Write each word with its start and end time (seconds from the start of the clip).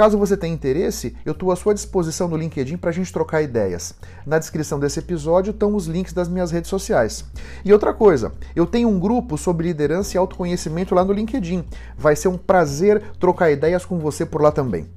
Caso 0.00 0.16
você 0.16 0.34
tenha 0.34 0.54
interesse, 0.54 1.14
eu 1.26 1.32
estou 1.32 1.52
à 1.52 1.56
sua 1.56 1.74
disposição 1.74 2.26
no 2.26 2.34
LinkedIn 2.34 2.78
para 2.78 2.88
a 2.88 2.92
gente 2.92 3.12
trocar 3.12 3.42
ideias. 3.42 3.94
Na 4.24 4.38
descrição 4.38 4.80
desse 4.80 4.98
episódio 4.98 5.50
estão 5.50 5.76
os 5.76 5.84
links 5.84 6.14
das 6.14 6.26
minhas 6.26 6.50
redes 6.50 6.70
sociais. 6.70 7.22
E 7.62 7.70
outra 7.70 7.92
coisa, 7.92 8.32
eu 8.56 8.66
tenho 8.66 8.88
um 8.88 8.98
grupo 8.98 9.36
sobre 9.36 9.66
liderança 9.66 10.16
e 10.16 10.18
autoconhecimento 10.18 10.94
lá 10.94 11.04
no 11.04 11.12
LinkedIn. 11.12 11.66
Vai 11.98 12.16
ser 12.16 12.28
um 12.28 12.38
prazer 12.38 13.10
trocar 13.18 13.50
ideias 13.50 13.84
com 13.84 13.98
você 13.98 14.24
por 14.24 14.40
lá 14.40 14.50
também. 14.50 14.88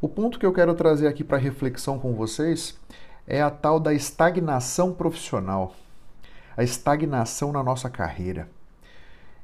O 0.00 0.08
ponto 0.08 0.36
que 0.36 0.44
eu 0.44 0.52
quero 0.52 0.74
trazer 0.74 1.06
aqui 1.06 1.22
para 1.22 1.38
reflexão 1.38 1.96
com 1.96 2.12
vocês 2.12 2.76
é 3.24 3.40
a 3.40 3.52
tal 3.52 3.78
da 3.78 3.94
estagnação 3.94 4.92
profissional, 4.92 5.76
a 6.56 6.64
estagnação 6.64 7.52
na 7.52 7.62
nossa 7.62 7.88
carreira. 7.88 8.48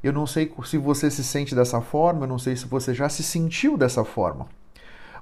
Eu 0.03 0.13
não 0.13 0.27
sei 0.27 0.53
se 0.65 0.79
você 0.79 1.11
se 1.11 1.25
sente 1.25 1.55
dessa 1.55 1.81
forma, 1.81 2.25
eu 2.25 2.29
não 2.29 2.39
sei 2.39 2.55
se 2.55 2.67
você 2.67 2.95
já 2.95 3.09
se 3.09 3.23
sentiu 3.23 3.77
dessa 3.77 4.05
forma. 4.05 4.47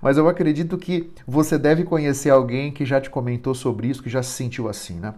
Mas 0.03 0.19
eu 0.19 0.29
acredito 0.29 0.77
que 0.77 1.11
você 1.27 1.59
deve 1.59 1.85
conhecer 1.85 2.31
alguém 2.31 2.71
que 2.71 2.85
já 2.85 3.01
te 3.01 3.09
comentou 3.09 3.55
sobre 3.55 3.89
isso, 3.89 4.03
que 4.03 4.11
já 4.11 4.23
se 4.23 4.31
sentiu 4.31 4.69
assim, 4.69 4.95
né? 4.95 5.15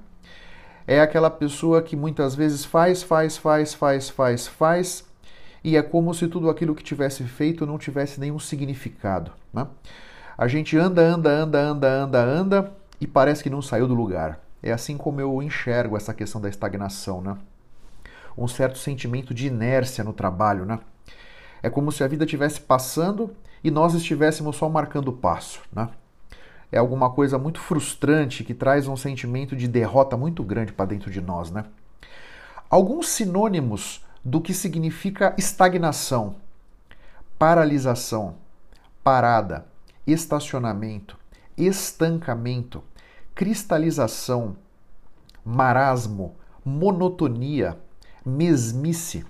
É 0.86 1.00
aquela 1.00 1.28
pessoa 1.28 1.82
que 1.82 1.96
muitas 1.96 2.34
vezes 2.34 2.64
faz, 2.64 3.02
faz, 3.02 3.36
faz, 3.36 3.74
faz, 3.74 4.08
faz, 4.08 4.46
faz, 4.46 5.04
e 5.62 5.76
é 5.76 5.82
como 5.82 6.14
se 6.14 6.28
tudo 6.28 6.48
aquilo 6.48 6.74
que 6.74 6.82
tivesse 6.82 7.24
feito 7.24 7.66
não 7.66 7.76
tivesse 7.76 8.20
nenhum 8.20 8.38
significado, 8.38 9.32
né? 9.52 9.66
A 10.36 10.46
gente 10.46 10.78
anda, 10.78 11.02
anda, 11.02 11.30
anda, 11.30 11.58
anda, 11.58 11.88
anda, 11.88 12.24
anda 12.24 12.72
e 13.00 13.06
parece 13.06 13.42
que 13.42 13.50
não 13.50 13.60
saiu 13.60 13.88
do 13.88 13.94
lugar. 13.94 14.40
É 14.62 14.72
assim 14.72 14.96
como 14.96 15.20
eu 15.20 15.42
enxergo 15.42 15.96
essa 15.96 16.14
questão 16.14 16.40
da 16.40 16.48
estagnação, 16.48 17.20
né? 17.20 17.36
Um 18.38 18.48
certo 18.48 18.78
sentimento 18.78 19.34
de 19.34 19.46
inércia 19.46 20.04
no 20.04 20.12
trabalho, 20.12 20.64
né? 20.64 20.78
É 21.62 21.68
como 21.68 21.90
se 21.90 22.04
a 22.04 22.08
vida 22.08 22.24
estivesse 22.24 22.60
passando 22.60 23.34
e 23.62 23.70
nós 23.70 23.94
estivéssemos 23.94 24.56
só 24.56 24.68
marcando 24.68 25.08
o 25.08 25.12
passo, 25.12 25.60
né? 25.72 25.88
É 26.70 26.78
alguma 26.78 27.10
coisa 27.10 27.38
muito 27.38 27.58
frustrante 27.58 28.44
que 28.44 28.54
traz 28.54 28.86
um 28.86 28.96
sentimento 28.96 29.56
de 29.56 29.66
derrota 29.66 30.16
muito 30.16 30.44
grande 30.44 30.72
para 30.72 30.86
dentro 30.86 31.10
de 31.10 31.20
nós, 31.20 31.50
né? 31.50 31.64
Alguns 32.70 33.08
sinônimos 33.08 34.04
do 34.24 34.40
que 34.40 34.52
significa 34.52 35.34
estagnação, 35.38 36.36
paralisação, 37.38 38.36
parada, 39.02 39.66
estacionamento, 40.06 41.18
estancamento, 41.56 42.84
cristalização, 43.34 44.56
marasmo, 45.44 46.36
monotonia, 46.64 47.78
mesmice. 48.28 49.24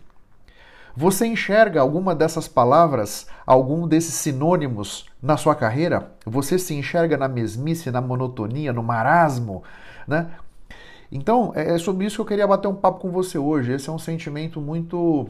Você 0.97 1.27
enxerga 1.27 1.81
alguma 1.81 2.15
dessas 2.15 2.49
palavras, 2.49 3.29
algum 3.47 3.87
desses 3.87 4.15
sinônimos 4.15 5.07
na 5.23 5.37
sua 5.37 5.55
carreira? 5.55 6.11
Você 6.27 6.59
se 6.59 6.75
enxerga 6.75 7.17
na 7.17 7.29
mesmice, 7.29 7.91
na 7.91 8.01
monotonia, 8.01 8.73
no 8.73 8.83
marasmo, 8.83 9.63
né? 10.07 10.31
Então, 11.11 11.53
é, 11.55 11.75
é 11.75 11.79
sobre 11.79 12.05
isso 12.05 12.17
que 12.17 12.23
eu 12.23 12.27
queria 12.27 12.47
bater 12.47 12.69
um 12.69 12.75
papo 12.75 13.01
com 13.01 13.11
você 13.11 13.39
hoje. 13.39 13.73
Esse 13.73 13.89
é 13.89 13.93
um 13.93 13.99
sentimento 13.99 14.61
muito 14.61 15.29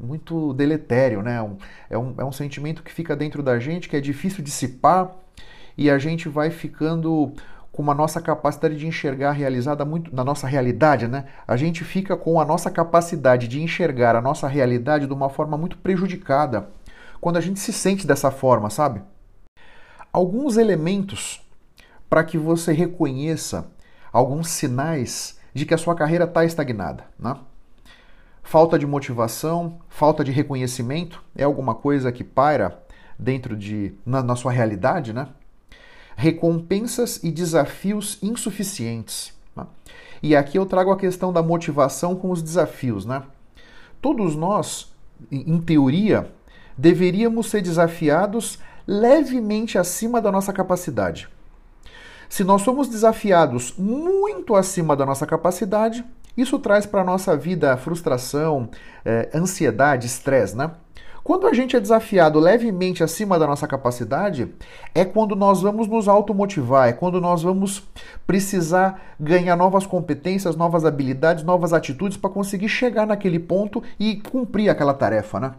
muito 0.00 0.52
deletério, 0.54 1.22
né? 1.22 1.44
É 1.90 1.98
um, 1.98 2.14
é 2.18 2.24
um 2.24 2.30
sentimento 2.30 2.84
que 2.84 2.92
fica 2.92 3.16
dentro 3.16 3.42
da 3.42 3.58
gente, 3.58 3.88
que 3.88 3.96
é 3.96 4.00
difícil 4.00 4.44
dissipar 4.44 5.10
e 5.76 5.90
a 5.90 5.98
gente 5.98 6.28
vai 6.28 6.50
ficando 6.50 7.32
com 7.78 7.88
a 7.92 7.94
nossa 7.94 8.20
capacidade 8.20 8.76
de 8.76 8.88
enxergar 8.88 9.30
realizada 9.30 9.84
muito 9.84 10.12
na 10.12 10.24
nossa 10.24 10.48
realidade, 10.48 11.06
né? 11.06 11.26
A 11.46 11.56
gente 11.56 11.84
fica 11.84 12.16
com 12.16 12.40
a 12.40 12.44
nossa 12.44 12.72
capacidade 12.72 13.46
de 13.46 13.62
enxergar 13.62 14.16
a 14.16 14.20
nossa 14.20 14.48
realidade 14.48 15.06
de 15.06 15.12
uma 15.12 15.28
forma 15.28 15.56
muito 15.56 15.78
prejudicada 15.78 16.70
quando 17.20 17.36
a 17.36 17.40
gente 17.40 17.60
se 17.60 17.72
sente 17.72 18.04
dessa 18.04 18.32
forma, 18.32 18.68
sabe? 18.68 19.00
Alguns 20.12 20.56
elementos 20.56 21.40
para 22.10 22.24
que 22.24 22.36
você 22.36 22.72
reconheça 22.72 23.70
alguns 24.12 24.48
sinais 24.48 25.38
de 25.54 25.64
que 25.64 25.72
a 25.72 25.78
sua 25.78 25.94
carreira 25.94 26.24
está 26.24 26.44
estagnada, 26.44 27.04
né? 27.16 27.36
Falta 28.42 28.76
de 28.76 28.88
motivação, 28.88 29.78
falta 29.88 30.24
de 30.24 30.32
reconhecimento 30.32 31.22
é 31.36 31.44
alguma 31.44 31.76
coisa 31.76 32.10
que 32.10 32.24
paira 32.24 32.82
dentro 33.16 33.56
de 33.56 33.94
na, 34.04 34.20
na 34.20 34.34
sua 34.34 34.50
realidade, 34.50 35.12
né? 35.12 35.28
Recompensas 36.18 37.20
e 37.22 37.30
desafios 37.30 38.18
insuficientes. 38.20 39.32
Né? 39.54 39.64
E 40.20 40.34
aqui 40.34 40.58
eu 40.58 40.66
trago 40.66 40.90
a 40.90 40.96
questão 40.96 41.32
da 41.32 41.40
motivação 41.44 42.16
com 42.16 42.32
os 42.32 42.42
desafios. 42.42 43.06
Né? 43.06 43.22
Todos 44.02 44.34
nós, 44.34 44.92
em 45.30 45.60
teoria, 45.60 46.28
deveríamos 46.76 47.48
ser 47.48 47.62
desafiados 47.62 48.58
levemente 48.84 49.78
acima 49.78 50.20
da 50.20 50.32
nossa 50.32 50.52
capacidade. 50.52 51.28
Se 52.28 52.42
nós 52.42 52.62
somos 52.62 52.88
desafiados 52.88 53.74
muito 53.78 54.56
acima 54.56 54.96
da 54.96 55.06
nossa 55.06 55.24
capacidade, 55.24 56.04
isso 56.36 56.58
traz 56.58 56.84
para 56.84 57.02
a 57.02 57.04
nossa 57.04 57.36
vida 57.36 57.76
frustração, 57.76 58.68
eh, 59.04 59.30
ansiedade, 59.32 60.06
estresse, 60.06 60.56
né? 60.56 60.72
Quando 61.28 61.46
a 61.46 61.52
gente 61.52 61.76
é 61.76 61.80
desafiado 61.80 62.40
levemente 62.40 63.04
acima 63.04 63.38
da 63.38 63.46
nossa 63.46 63.66
capacidade, 63.66 64.50
é 64.94 65.04
quando 65.04 65.36
nós 65.36 65.60
vamos 65.60 65.86
nos 65.86 66.08
automotivar, 66.08 66.88
é 66.88 66.94
quando 66.94 67.20
nós 67.20 67.42
vamos 67.42 67.86
precisar 68.26 68.98
ganhar 69.20 69.54
novas 69.54 69.84
competências, 69.84 70.56
novas 70.56 70.86
habilidades, 70.86 71.44
novas 71.44 71.74
atitudes 71.74 72.16
para 72.16 72.30
conseguir 72.30 72.70
chegar 72.70 73.06
naquele 73.06 73.38
ponto 73.38 73.82
e 74.00 74.16
cumprir 74.16 74.70
aquela 74.70 74.94
tarefa, 74.94 75.38
né? 75.38 75.52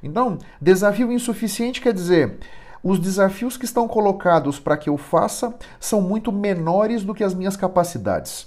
Então, 0.00 0.38
desafio 0.62 1.10
insuficiente 1.10 1.80
quer 1.80 1.92
dizer 1.92 2.38
os 2.80 3.00
desafios 3.00 3.56
que 3.56 3.64
estão 3.64 3.88
colocados 3.88 4.60
para 4.60 4.76
que 4.76 4.88
eu 4.88 4.96
faça 4.96 5.52
são 5.80 6.00
muito 6.00 6.30
menores 6.30 7.02
do 7.02 7.12
que 7.12 7.24
as 7.24 7.34
minhas 7.34 7.56
capacidades. 7.56 8.46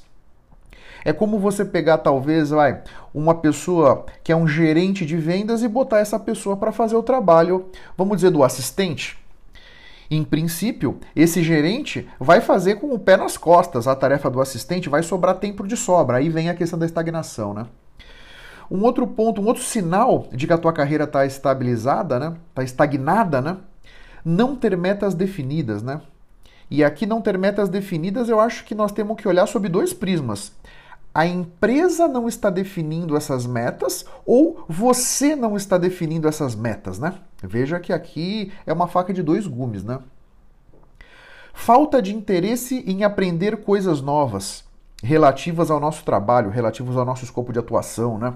É 1.03 1.11
como 1.11 1.39
você 1.39 1.65
pegar, 1.65 1.97
talvez, 1.97 2.51
vai, 2.51 2.81
uma 3.13 3.35
pessoa 3.35 4.05
que 4.23 4.31
é 4.31 4.35
um 4.35 4.47
gerente 4.47 5.05
de 5.05 5.17
vendas 5.17 5.63
e 5.63 5.67
botar 5.67 5.99
essa 5.99 6.19
pessoa 6.19 6.55
para 6.55 6.71
fazer 6.71 6.95
o 6.95 7.03
trabalho, 7.03 7.65
vamos 7.97 8.17
dizer, 8.17 8.29
do 8.29 8.43
assistente. 8.43 9.17
Em 10.09 10.23
princípio, 10.23 10.99
esse 11.15 11.41
gerente 11.41 12.07
vai 12.19 12.41
fazer 12.41 12.75
com 12.75 12.93
o 12.93 12.99
pé 12.99 13.17
nas 13.17 13.37
costas 13.37 13.87
a 13.87 13.95
tarefa 13.95 14.29
do 14.29 14.41
assistente, 14.41 14.89
vai 14.89 15.01
sobrar 15.01 15.35
tempo 15.35 15.65
de 15.65 15.77
sobra. 15.77 16.17
Aí 16.17 16.29
vem 16.29 16.49
a 16.49 16.53
questão 16.53 16.77
da 16.77 16.85
estagnação, 16.85 17.53
né? 17.53 17.65
Um 18.69 18.83
outro 18.83 19.07
ponto, 19.07 19.41
um 19.41 19.45
outro 19.45 19.63
sinal 19.63 20.27
de 20.31 20.47
que 20.47 20.53
a 20.53 20.57
tua 20.57 20.73
carreira 20.73 21.05
está 21.05 21.25
estabilizada, 21.25 22.19
né? 22.19 22.35
Está 22.49 22.63
estagnada, 22.63 23.41
né? 23.41 23.57
Não 24.23 24.55
ter 24.55 24.77
metas 24.77 25.15
definidas, 25.15 25.81
né? 25.81 26.01
E 26.69 26.83
aqui 26.83 27.05
não 27.05 27.21
ter 27.21 27.37
metas 27.37 27.69
definidas, 27.69 28.29
eu 28.29 28.39
acho 28.39 28.63
que 28.65 28.75
nós 28.75 28.91
temos 28.91 29.17
que 29.17 29.27
olhar 29.27 29.45
sob 29.45 29.67
dois 29.67 29.93
prismas 29.93 30.53
a 31.13 31.25
empresa 31.25 32.07
não 32.07 32.27
está 32.27 32.49
definindo 32.49 33.17
essas 33.17 33.45
metas 33.45 34.05
ou 34.25 34.63
você 34.67 35.35
não 35.35 35.57
está 35.57 35.77
definindo 35.77 36.27
essas 36.27 36.55
metas, 36.55 36.99
né? 36.99 37.15
Veja 37.43 37.79
que 37.79 37.91
aqui 37.91 38.51
é 38.65 38.71
uma 38.71 38.87
faca 38.87 39.13
de 39.13 39.21
dois 39.21 39.45
gumes, 39.45 39.83
né? 39.83 39.99
Falta 41.53 42.01
de 42.01 42.15
interesse 42.15 42.83
em 42.87 43.03
aprender 43.03 43.57
coisas 43.57 44.01
novas 44.01 44.63
relativas 45.03 45.69
ao 45.69 45.79
nosso 45.79 46.05
trabalho, 46.05 46.49
relativas 46.49 46.95
ao 46.95 47.03
nosso 47.03 47.25
escopo 47.25 47.51
de 47.51 47.59
atuação, 47.59 48.17
né? 48.17 48.33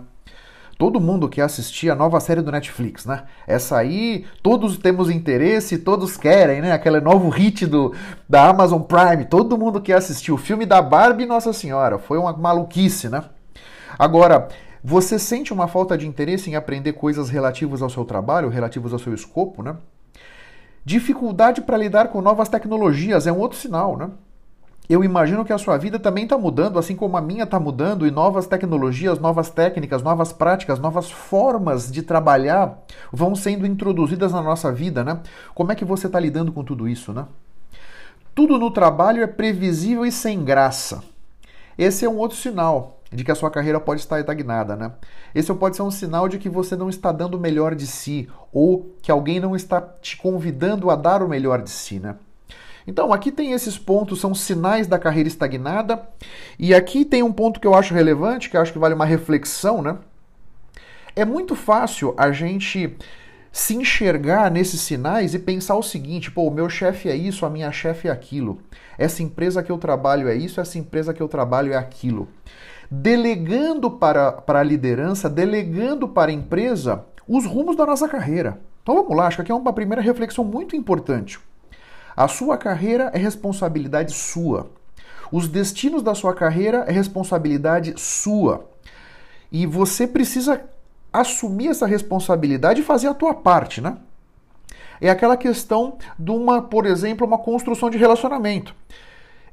Todo 0.77 0.99
mundo 0.99 1.29
quer 1.29 1.43
assistir 1.43 1.89
a 1.89 1.95
nova 1.95 2.19
série 2.19 2.41
do 2.41 2.51
Netflix, 2.51 3.05
né? 3.05 3.23
Essa 3.47 3.77
aí 3.77 4.25
todos 4.43 4.77
temos 4.77 5.09
interesse, 5.09 5.77
todos 5.77 6.17
querem, 6.17 6.61
né? 6.61 6.73
Aquele 6.73 6.99
novo 6.99 7.29
hit 7.29 7.65
do, 7.65 7.93
da 8.27 8.49
Amazon 8.49 8.81
Prime, 8.81 9.23
todo 9.25 9.57
mundo 9.57 9.79
quer 9.79 9.93
assistir. 9.93 10.33
O 10.33 10.37
filme 10.37 10.65
da 10.65 10.81
Barbie, 10.81 11.25
Nossa 11.25 11.53
Senhora, 11.53 11.97
foi 11.97 12.17
uma 12.17 12.33
maluquice, 12.33 13.07
né? 13.07 13.23
Agora, 13.97 14.49
você 14.83 15.17
sente 15.17 15.53
uma 15.53 15.67
falta 15.67 15.97
de 15.97 16.05
interesse 16.05 16.49
em 16.49 16.55
aprender 16.55 16.93
coisas 16.93 17.29
relativas 17.29 17.81
ao 17.81 17.89
seu 17.89 18.03
trabalho, 18.03 18.49
relativas 18.49 18.91
ao 18.91 18.99
seu 18.99 19.13
escopo, 19.13 19.63
né? 19.63 19.77
Dificuldade 20.83 21.61
para 21.61 21.77
lidar 21.77 22.09
com 22.09 22.21
novas 22.21 22.49
tecnologias 22.49 23.25
é 23.25 23.31
um 23.31 23.39
outro 23.39 23.57
sinal, 23.57 23.97
né? 23.97 24.09
Eu 24.93 25.03
imagino 25.03 25.43
que 25.43 25.53
a 25.53 25.57
sua 25.57 25.77
vida 25.77 25.97
também 25.97 26.25
está 26.25 26.37
mudando, 26.37 26.77
assim 26.77 26.95
como 26.95 27.17
a 27.17 27.21
minha 27.21 27.43
está 27.43 27.59
mudando, 27.59 28.05
e 28.05 28.11
novas 28.11 28.45
tecnologias, 28.45 29.19
novas 29.19 29.49
técnicas, 29.49 30.03
novas 30.03 30.31
práticas, 30.31 30.79
novas 30.79 31.09
formas 31.09 31.91
de 31.91 32.01
trabalhar 32.01 32.83
vão 33.11 33.35
sendo 33.35 33.65
introduzidas 33.65 34.31
na 34.31 34.41
nossa 34.41 34.71
vida, 34.71 35.03
né? 35.03 35.19
Como 35.53 35.71
é 35.71 35.75
que 35.75 35.85
você 35.85 36.07
está 36.07 36.19
lidando 36.19 36.51
com 36.51 36.63
tudo 36.63 36.87
isso, 36.87 37.11
né? 37.13 37.25
Tudo 38.35 38.59
no 38.59 38.69
trabalho 38.69 39.23
é 39.23 39.27
previsível 39.27 40.05
e 40.05 40.11
sem 40.11 40.43
graça. 40.43 41.01
Esse 41.77 42.05
é 42.05 42.09
um 42.09 42.17
outro 42.17 42.37
sinal 42.37 42.99
de 43.11 43.23
que 43.23 43.31
a 43.31 43.35
sua 43.35 43.49
carreira 43.49 43.79
pode 43.79 44.01
estar 44.01 44.19
estagnada, 44.19 44.75
né? 44.75 44.91
Esse 45.33 45.53
pode 45.53 45.75
ser 45.75 45.83
um 45.83 45.91
sinal 45.91 46.27
de 46.27 46.37
que 46.37 46.49
você 46.49 46.75
não 46.75 46.89
está 46.89 47.11
dando 47.11 47.35
o 47.35 47.39
melhor 47.39 47.73
de 47.73 47.87
si 47.87 48.29
ou 48.51 48.93
que 49.01 49.11
alguém 49.11 49.39
não 49.39 49.55
está 49.55 49.81
te 49.81 50.17
convidando 50.17 50.89
a 50.89 50.95
dar 50.95 51.23
o 51.23 51.29
melhor 51.29 51.61
de 51.61 51.69
si, 51.69 51.99
né? 51.99 52.15
Então, 52.87 53.11
aqui 53.11 53.31
tem 53.31 53.51
esses 53.51 53.77
pontos, 53.77 54.19
são 54.19 54.35
sinais 54.35 54.87
da 54.87 54.99
carreira 54.99 55.27
estagnada. 55.27 56.07
E 56.59 56.73
aqui 56.73 57.03
tem 57.03 57.23
um 57.23 57.31
ponto 57.31 57.59
que 57.59 57.67
eu 57.67 57.73
acho 57.73 57.93
relevante, 57.93 58.49
que 58.49 58.57
acho 58.57 58.71
que 58.71 58.79
vale 58.79 58.93
uma 58.93 59.05
reflexão, 59.05 59.81
né? 59.81 59.97
É 61.15 61.23
muito 61.23 61.55
fácil 61.55 62.13
a 62.17 62.31
gente 62.31 62.95
se 63.55 63.73
enxergar 63.73 64.51
nesses 64.51 64.81
sinais 64.81 65.33
e 65.33 65.39
pensar 65.39 65.75
o 65.75 65.81
seguinte: 65.81 66.29
pô, 66.29 66.43
o 66.43 66.51
meu 66.51 66.69
chefe 66.69 67.09
é 67.09 67.15
isso, 67.15 67.45
a 67.45 67.49
minha 67.49 67.71
chefe 67.71 68.09
é 68.09 68.11
aquilo. 68.11 68.59
Essa 68.97 69.23
empresa 69.23 69.63
que 69.63 69.71
eu 69.71 69.77
trabalho 69.77 70.27
é 70.27 70.35
isso, 70.35 70.59
essa 70.59 70.77
empresa 70.77 71.13
que 71.13 71.21
eu 71.21 71.29
trabalho 71.29 71.71
é 71.71 71.77
aquilo. 71.77 72.27
Delegando 72.91 73.89
para, 73.89 74.31
para 74.33 74.59
a 74.59 74.63
liderança, 74.63 75.29
delegando 75.29 76.07
para 76.07 76.31
a 76.31 76.33
empresa 76.33 77.05
os 77.25 77.45
rumos 77.45 77.77
da 77.77 77.85
nossa 77.85 78.09
carreira. 78.09 78.59
Então 78.83 78.95
vamos 78.95 79.15
lá, 79.15 79.27
acho 79.27 79.37
que 79.37 79.41
aqui 79.43 79.51
é 79.53 79.55
uma 79.55 79.73
primeira 79.73 80.01
reflexão 80.01 80.43
muito 80.43 80.75
importante. 80.75 81.39
A 82.15 82.27
sua 82.27 82.57
carreira 82.57 83.11
é 83.13 83.17
responsabilidade 83.17 84.13
sua. 84.13 84.69
Os 85.31 85.47
destinos 85.47 86.01
da 86.01 86.15
sua 86.15 86.33
carreira 86.33 86.85
é 86.87 86.91
responsabilidade 86.91 87.93
sua. 87.97 88.69
E 89.51 89.65
você 89.65 90.07
precisa 90.07 90.61
assumir 91.11 91.69
essa 91.69 91.85
responsabilidade 91.85 92.81
e 92.81 92.83
fazer 92.83 93.07
a 93.07 93.13
tua 93.13 93.33
parte, 93.33 93.81
né? 93.81 93.97
É 95.01 95.09
aquela 95.09 95.35
questão 95.35 95.97
de 96.17 96.31
uma, 96.31 96.61
por 96.61 96.85
exemplo, 96.85 97.27
uma 97.27 97.37
construção 97.37 97.89
de 97.89 97.97
relacionamento. 97.97 98.73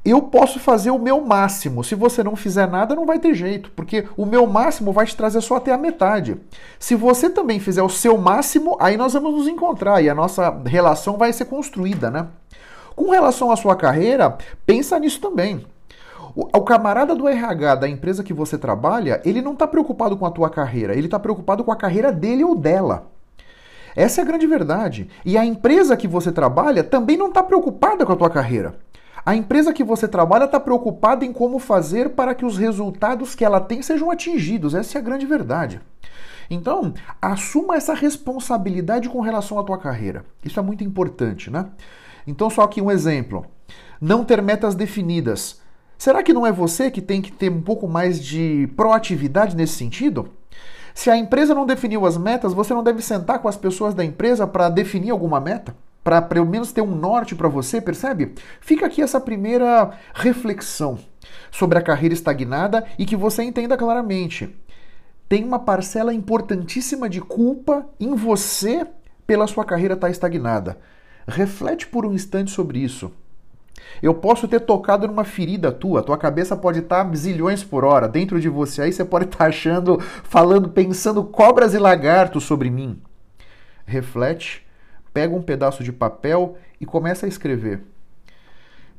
Eu 0.05 0.21
posso 0.23 0.59
fazer 0.59 0.91
o 0.91 0.99
meu 0.99 1.21
máximo. 1.21 1.85
Se 1.85 1.95
você 1.95 2.25
não 2.25 2.35
fizer 2.35 2.67
nada, 2.67 2.95
não 2.95 3.07
vai 3.07 3.21
ter 3.21 3.35
jeito, 3.35 3.71
porque 3.71 4.09
o 4.17 4.27
meu 4.27 4.49
máximo 4.49 4.93
vai 4.93 5.07
te 5.07 5.17
trazer 5.17 5.41
só 5.41 5.57
até 5.57 5.73
a 5.73 5.79
metade. 5.79 6.37
Se 6.79 6.97
você 6.97 7.31
também 7.31 7.61
fizer 7.61 7.83
o 7.83 7.89
seu 7.89 8.19
máximo, 8.19 8.77
aí 8.81 8.97
nós 8.97 9.13
vamos 9.13 9.33
nos 9.33 9.47
encontrar 9.47 10.03
e 10.03 10.11
a 10.11 10.15
nossa 10.15 10.51
relação 10.67 11.17
vai 11.17 11.33
ser 11.33 11.45
construída, 11.45 12.11
né? 12.11 12.27
Com 12.97 13.11
relação 13.11 13.53
à 13.53 13.57
sua 13.57 13.77
carreira, 13.77 14.37
pensa 14.67 14.99
nisso 14.99 15.21
também. 15.21 15.65
O, 16.35 16.63
camarada 16.63 17.15
do 17.15 17.29
RH 17.29 17.77
da 17.77 17.89
empresa 17.89 18.25
que 18.25 18.33
você 18.33 18.59
trabalha, 18.59 19.21
ele 19.25 19.41
não 19.41 19.53
está 19.53 19.67
preocupado 19.67 20.17
com 20.17 20.27
a 20.27 20.31
tua 20.31 20.51
carreira, 20.51 20.95
ele 20.95 21.07
está 21.07 21.19
preocupado 21.19 21.63
com 21.63 21.71
a 21.71 21.77
carreira 21.77 22.11
dele 22.11 22.43
ou 22.43 22.57
dela. 22.57 23.07
Essa 23.95 24.21
é 24.21 24.25
a 24.25 24.27
grande 24.27 24.47
verdade. 24.47 25.09
E 25.25 25.37
a 25.37 25.45
empresa 25.45 25.97
que 25.97 26.09
você 26.09 26.33
trabalha 26.33 26.83
também 26.83 27.17
não 27.17 27.29
está 27.29 27.43
preocupada 27.43 28.05
com 28.05 28.13
a 28.13 28.17
tua 28.17 28.31
carreira. 28.31 28.75
A 29.25 29.37
empresa 29.37 29.73
que 29.73 29.85
você 29.85 30.09
trabalha 30.09 30.45
está 30.45 30.59
preocupada 30.59 31.25
em 31.25 31.33
como 31.33 31.61
fazer 31.61 32.11
para 32.11 32.35
que 32.35 32.45
os 32.45 32.59
resultados 32.59 33.37
que 33.37 33.45
ela 33.45 33.61
tem 33.61 33.81
sejam 33.81 34.11
atingidos. 34.11 34.75
Essa 34.75 34.99
é 34.99 35.01
a 35.01 35.05
grande 35.05 35.27
verdade. 35.27 35.81
Então, 36.51 36.93
assuma 37.21 37.77
essa 37.77 37.95
responsabilidade 37.95 39.09
com 39.09 39.21
relação 39.21 39.61
à 39.61 39.63
tua 39.63 39.79
carreira. 39.79 40.25
Isso 40.45 40.59
é 40.59 40.63
muito 40.63 40.83
importante, 40.83 41.51
né? 41.51 41.67
Então, 42.27 42.51
só 42.51 42.63
aqui 42.63 42.83
um 42.83 42.91
exemplo. 42.91 43.47
Não 44.01 44.25
ter 44.25 44.43
metas 44.43 44.75
definidas. 44.75 45.61
Será 45.97 46.21
que 46.21 46.33
não 46.33 46.45
é 46.45 46.51
você 46.51 46.91
que 46.91 47.01
tem 47.01 47.23
que 47.23 47.31
ter 47.31 47.49
um 47.49 47.63
pouco 47.63 47.87
mais 47.87 48.21
de 48.21 48.69
proatividade 48.77 49.55
nesse 49.55 49.75
sentido? 49.75 50.31
Se 50.93 51.09
a 51.11 51.17
empresa 51.17 51.55
não 51.55 51.65
definiu 51.65 52.05
as 52.05 52.19
metas, 52.19 52.53
você 52.53 52.75
não 52.75 52.83
deve 52.83 53.01
sentar 53.01 53.39
com 53.39 53.47
as 53.47 53.57
pessoas 53.57 53.95
da 53.95 54.05
empresa 54.05 54.49
para 54.49 54.69
definir 54.69 55.11
alguma 55.11 55.41
meta? 55.41 55.77
Para 56.03 56.21
pelo 56.21 56.47
menos 56.47 56.73
ter 56.73 56.83
um 56.83 56.95
norte 56.95 57.35
para 57.35 57.49
você, 57.49 57.81
percebe? 57.81 58.35
Fica 58.61 58.87
aqui 58.87 59.01
essa 59.01 59.21
primeira 59.21 59.93
reflexão 60.15 60.99
sobre 61.51 61.79
a 61.79 61.83
carreira 61.83 62.15
estagnada 62.15 62.85
e 62.99 63.07
que 63.07 63.17
você 63.17 63.43
entenda 63.43 63.77
claramente. 63.77 64.55
Tem 65.29 65.45
uma 65.45 65.61
parcela 65.61 66.13
importantíssima 66.13 67.09
de 67.09 67.21
culpa 67.21 67.87
em 67.99 68.15
você 68.15 68.87
pela 69.27 69.47
sua 69.47 69.65
carreira 69.65 69.95
estar 69.95 70.09
tá 70.09 70.11
estagnada. 70.11 70.79
Reflete 71.27 71.87
por 71.87 72.05
um 72.05 72.13
instante 72.13 72.51
sobre 72.51 72.81
isso. 72.81 73.13
Eu 74.03 74.15
posso 74.15 74.49
ter 74.49 74.61
tocado 74.61 75.07
numa 75.07 75.25
ferida 75.25 75.71
tua, 75.71 76.03
tua 76.03 76.19
cabeça 76.19 76.57
pode 76.57 76.81
estar 76.81 77.09
zilhões 77.17 77.63
por 77.63 77.85
hora 77.85 78.09
dentro 78.09 78.41
de 78.41 78.49
você, 78.49 78.83
aí 78.83 78.93
você 78.93 79.05
pode 79.05 79.27
estar 79.27 79.47
achando, 79.47 79.99
falando, 80.01 80.69
pensando 80.69 81.25
cobras 81.25 81.75
e 81.75 81.79
lagartos 81.79 82.45
sobre 82.45 82.71
mim. 82.71 83.01
Reflete, 83.87 84.67
pega 85.13 85.35
um 85.35 85.43
pedaço 85.43 85.85
de 85.85 85.93
papel 85.93 86.57
e 86.81 86.87
começa 86.87 87.27
a 87.27 87.29
escrever. 87.29 87.83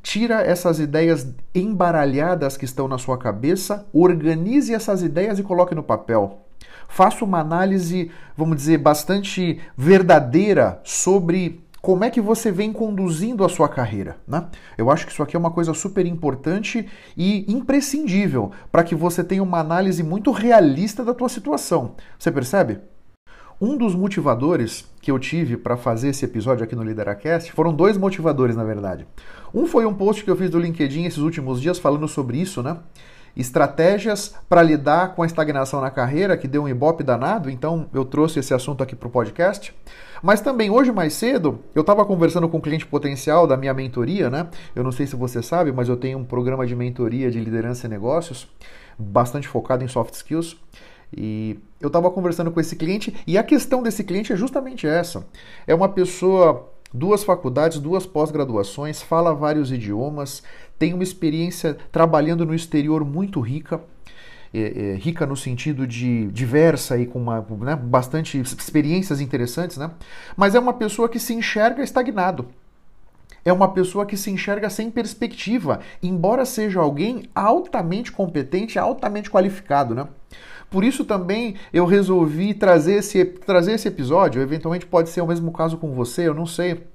Tira 0.01 0.41
essas 0.41 0.79
ideias 0.79 1.33
embaralhadas 1.55 2.57
que 2.57 2.65
estão 2.65 2.87
na 2.87 2.97
sua 2.97 3.17
cabeça, 3.17 3.87
organize 3.93 4.73
essas 4.73 5.01
ideias 5.01 5.39
e 5.39 5.43
coloque 5.43 5.73
no 5.73 5.83
papel. 5.83 6.41
Faça 6.89 7.23
uma 7.23 7.39
análise, 7.39 8.11
vamos 8.35 8.57
dizer, 8.57 8.77
bastante 8.77 9.61
verdadeira 9.77 10.81
sobre 10.83 11.63
como 11.81 12.03
é 12.05 12.09
que 12.09 12.21
você 12.21 12.51
vem 12.51 12.71
conduzindo 12.71 13.43
a 13.43 13.49
sua 13.49 13.67
carreira, 13.67 14.15
né? 14.25 14.47
Eu 14.77 14.89
acho 14.89 15.05
que 15.05 15.11
isso 15.11 15.21
aqui 15.21 15.35
é 15.35 15.39
uma 15.39 15.51
coisa 15.51 15.73
super 15.73 16.05
importante 16.05 16.87
e 17.17 17.51
imprescindível 17.51 18.51
para 18.71 18.85
que 18.85 18.95
você 18.95 19.21
tenha 19.21 19.43
uma 19.43 19.59
análise 19.59 20.01
muito 20.01 20.31
realista 20.31 21.03
da 21.03 21.13
tua 21.13 21.27
situação. 21.27 21.95
Você 22.17 22.31
percebe? 22.31 22.79
Um 23.65 23.77
dos 23.77 23.95
motivadores 23.95 24.85
que 25.01 25.09
eu 25.09 25.17
tive 25.17 25.55
para 25.55 25.77
fazer 25.77 26.09
esse 26.09 26.25
episódio 26.25 26.65
aqui 26.65 26.75
no 26.75 26.83
Lideracast 26.83 27.49
foram 27.53 27.73
dois 27.73 27.97
motivadores, 27.97 28.57
na 28.57 28.63
verdade. 28.65 29.07
Um 29.53 29.65
foi 29.65 29.85
um 29.85 29.93
post 29.93 30.21
que 30.21 30.29
eu 30.29 30.35
fiz 30.35 30.49
do 30.49 30.59
LinkedIn 30.59 31.05
esses 31.05 31.19
últimos 31.19 31.61
dias 31.61 31.79
falando 31.79 32.05
sobre 32.09 32.37
isso, 32.37 32.61
né? 32.61 32.75
Estratégias 33.37 34.35
para 34.49 34.61
lidar 34.61 35.15
com 35.15 35.23
a 35.23 35.25
estagnação 35.25 35.79
na 35.79 35.89
carreira, 35.89 36.35
que 36.35 36.45
deu 36.45 36.63
um 36.63 36.67
ibope 36.67 37.05
danado, 37.05 37.49
então 37.49 37.87
eu 37.93 38.03
trouxe 38.03 38.39
esse 38.39 38.53
assunto 38.53 38.83
aqui 38.83 38.97
para 38.97 39.07
o 39.07 39.11
podcast. 39.11 39.73
Mas 40.21 40.41
também 40.41 40.69
hoje 40.69 40.91
mais 40.91 41.13
cedo, 41.13 41.61
eu 41.73 41.81
estava 41.81 42.03
conversando 42.03 42.49
com 42.49 42.57
um 42.57 42.61
cliente 42.61 42.85
potencial 42.85 43.47
da 43.47 43.55
minha 43.55 43.73
mentoria, 43.73 44.29
né? 44.29 44.47
Eu 44.75 44.83
não 44.83 44.91
sei 44.91 45.07
se 45.07 45.15
você 45.15 45.41
sabe, 45.41 45.71
mas 45.71 45.87
eu 45.87 45.95
tenho 45.95 46.17
um 46.17 46.25
programa 46.25 46.67
de 46.67 46.75
mentoria 46.75 47.31
de 47.31 47.39
liderança 47.39 47.87
e 47.87 47.89
negócios, 47.89 48.45
bastante 48.99 49.47
focado 49.47 49.85
em 49.85 49.87
soft 49.87 50.15
skills. 50.15 50.57
E 51.15 51.59
eu 51.79 51.87
estava 51.87 52.09
conversando 52.09 52.51
com 52.51 52.59
esse 52.59 52.75
cliente 52.75 53.13
e 53.27 53.37
a 53.37 53.43
questão 53.43 53.83
desse 53.83 54.03
cliente 54.03 54.33
é 54.33 54.35
justamente 54.35 54.87
essa. 54.87 55.25
É 55.67 55.75
uma 55.75 55.89
pessoa 55.89 56.71
duas 56.93 57.23
faculdades, 57.23 57.79
duas 57.79 58.05
pós-graduações, 58.05 59.01
fala 59.01 59.33
vários 59.33 59.71
idiomas, 59.71 60.43
tem 60.77 60.93
uma 60.93 61.03
experiência 61.03 61.77
trabalhando 61.91 62.45
no 62.45 62.53
exterior 62.53 63.03
muito 63.03 63.39
rica. 63.39 63.81
É, 64.55 64.91
é, 64.91 64.95
rica 64.97 65.25
no 65.25 65.35
sentido 65.35 65.87
de 65.87 66.27
diversa 66.27 66.95
e 66.95 67.07
com 67.07 67.17
uma, 67.17 67.43
né, 67.61 67.75
bastante 67.75 68.39
experiências 68.39 69.19
interessantes, 69.19 69.77
né? 69.77 69.89
mas 70.37 70.53
é 70.53 70.59
uma 70.59 70.73
pessoa 70.73 71.09
que 71.09 71.17
se 71.17 71.33
enxerga 71.33 71.83
estagnado. 71.83 72.45
É 73.43 73.51
uma 73.51 73.73
pessoa 73.73 74.05
que 74.05 74.15
se 74.15 74.29
enxerga 74.29 74.69
sem 74.69 74.91
perspectiva, 74.91 75.79
embora 76.03 76.45
seja 76.45 76.79
alguém 76.79 77.23
altamente 77.33 78.11
competente, 78.11 78.77
altamente 78.77 79.29
qualificado. 79.29 79.95
Né? 79.95 80.07
Por 80.73 80.83
isso 80.83 81.05
também 81.05 81.53
eu 81.71 81.85
resolvi 81.85 82.51
trazer 82.51 82.95
esse, 82.95 83.23
trazer 83.23 83.73
esse 83.73 83.87
episódio. 83.87 84.41
Eventualmente 84.41 84.87
pode 84.87 85.07
ser 85.09 85.21
o 85.21 85.27
mesmo 85.27 85.51
caso 85.51 85.77
com 85.77 85.93
você, 85.93 86.27
eu 86.27 86.33
não 86.33 86.47
sei. 86.47 86.87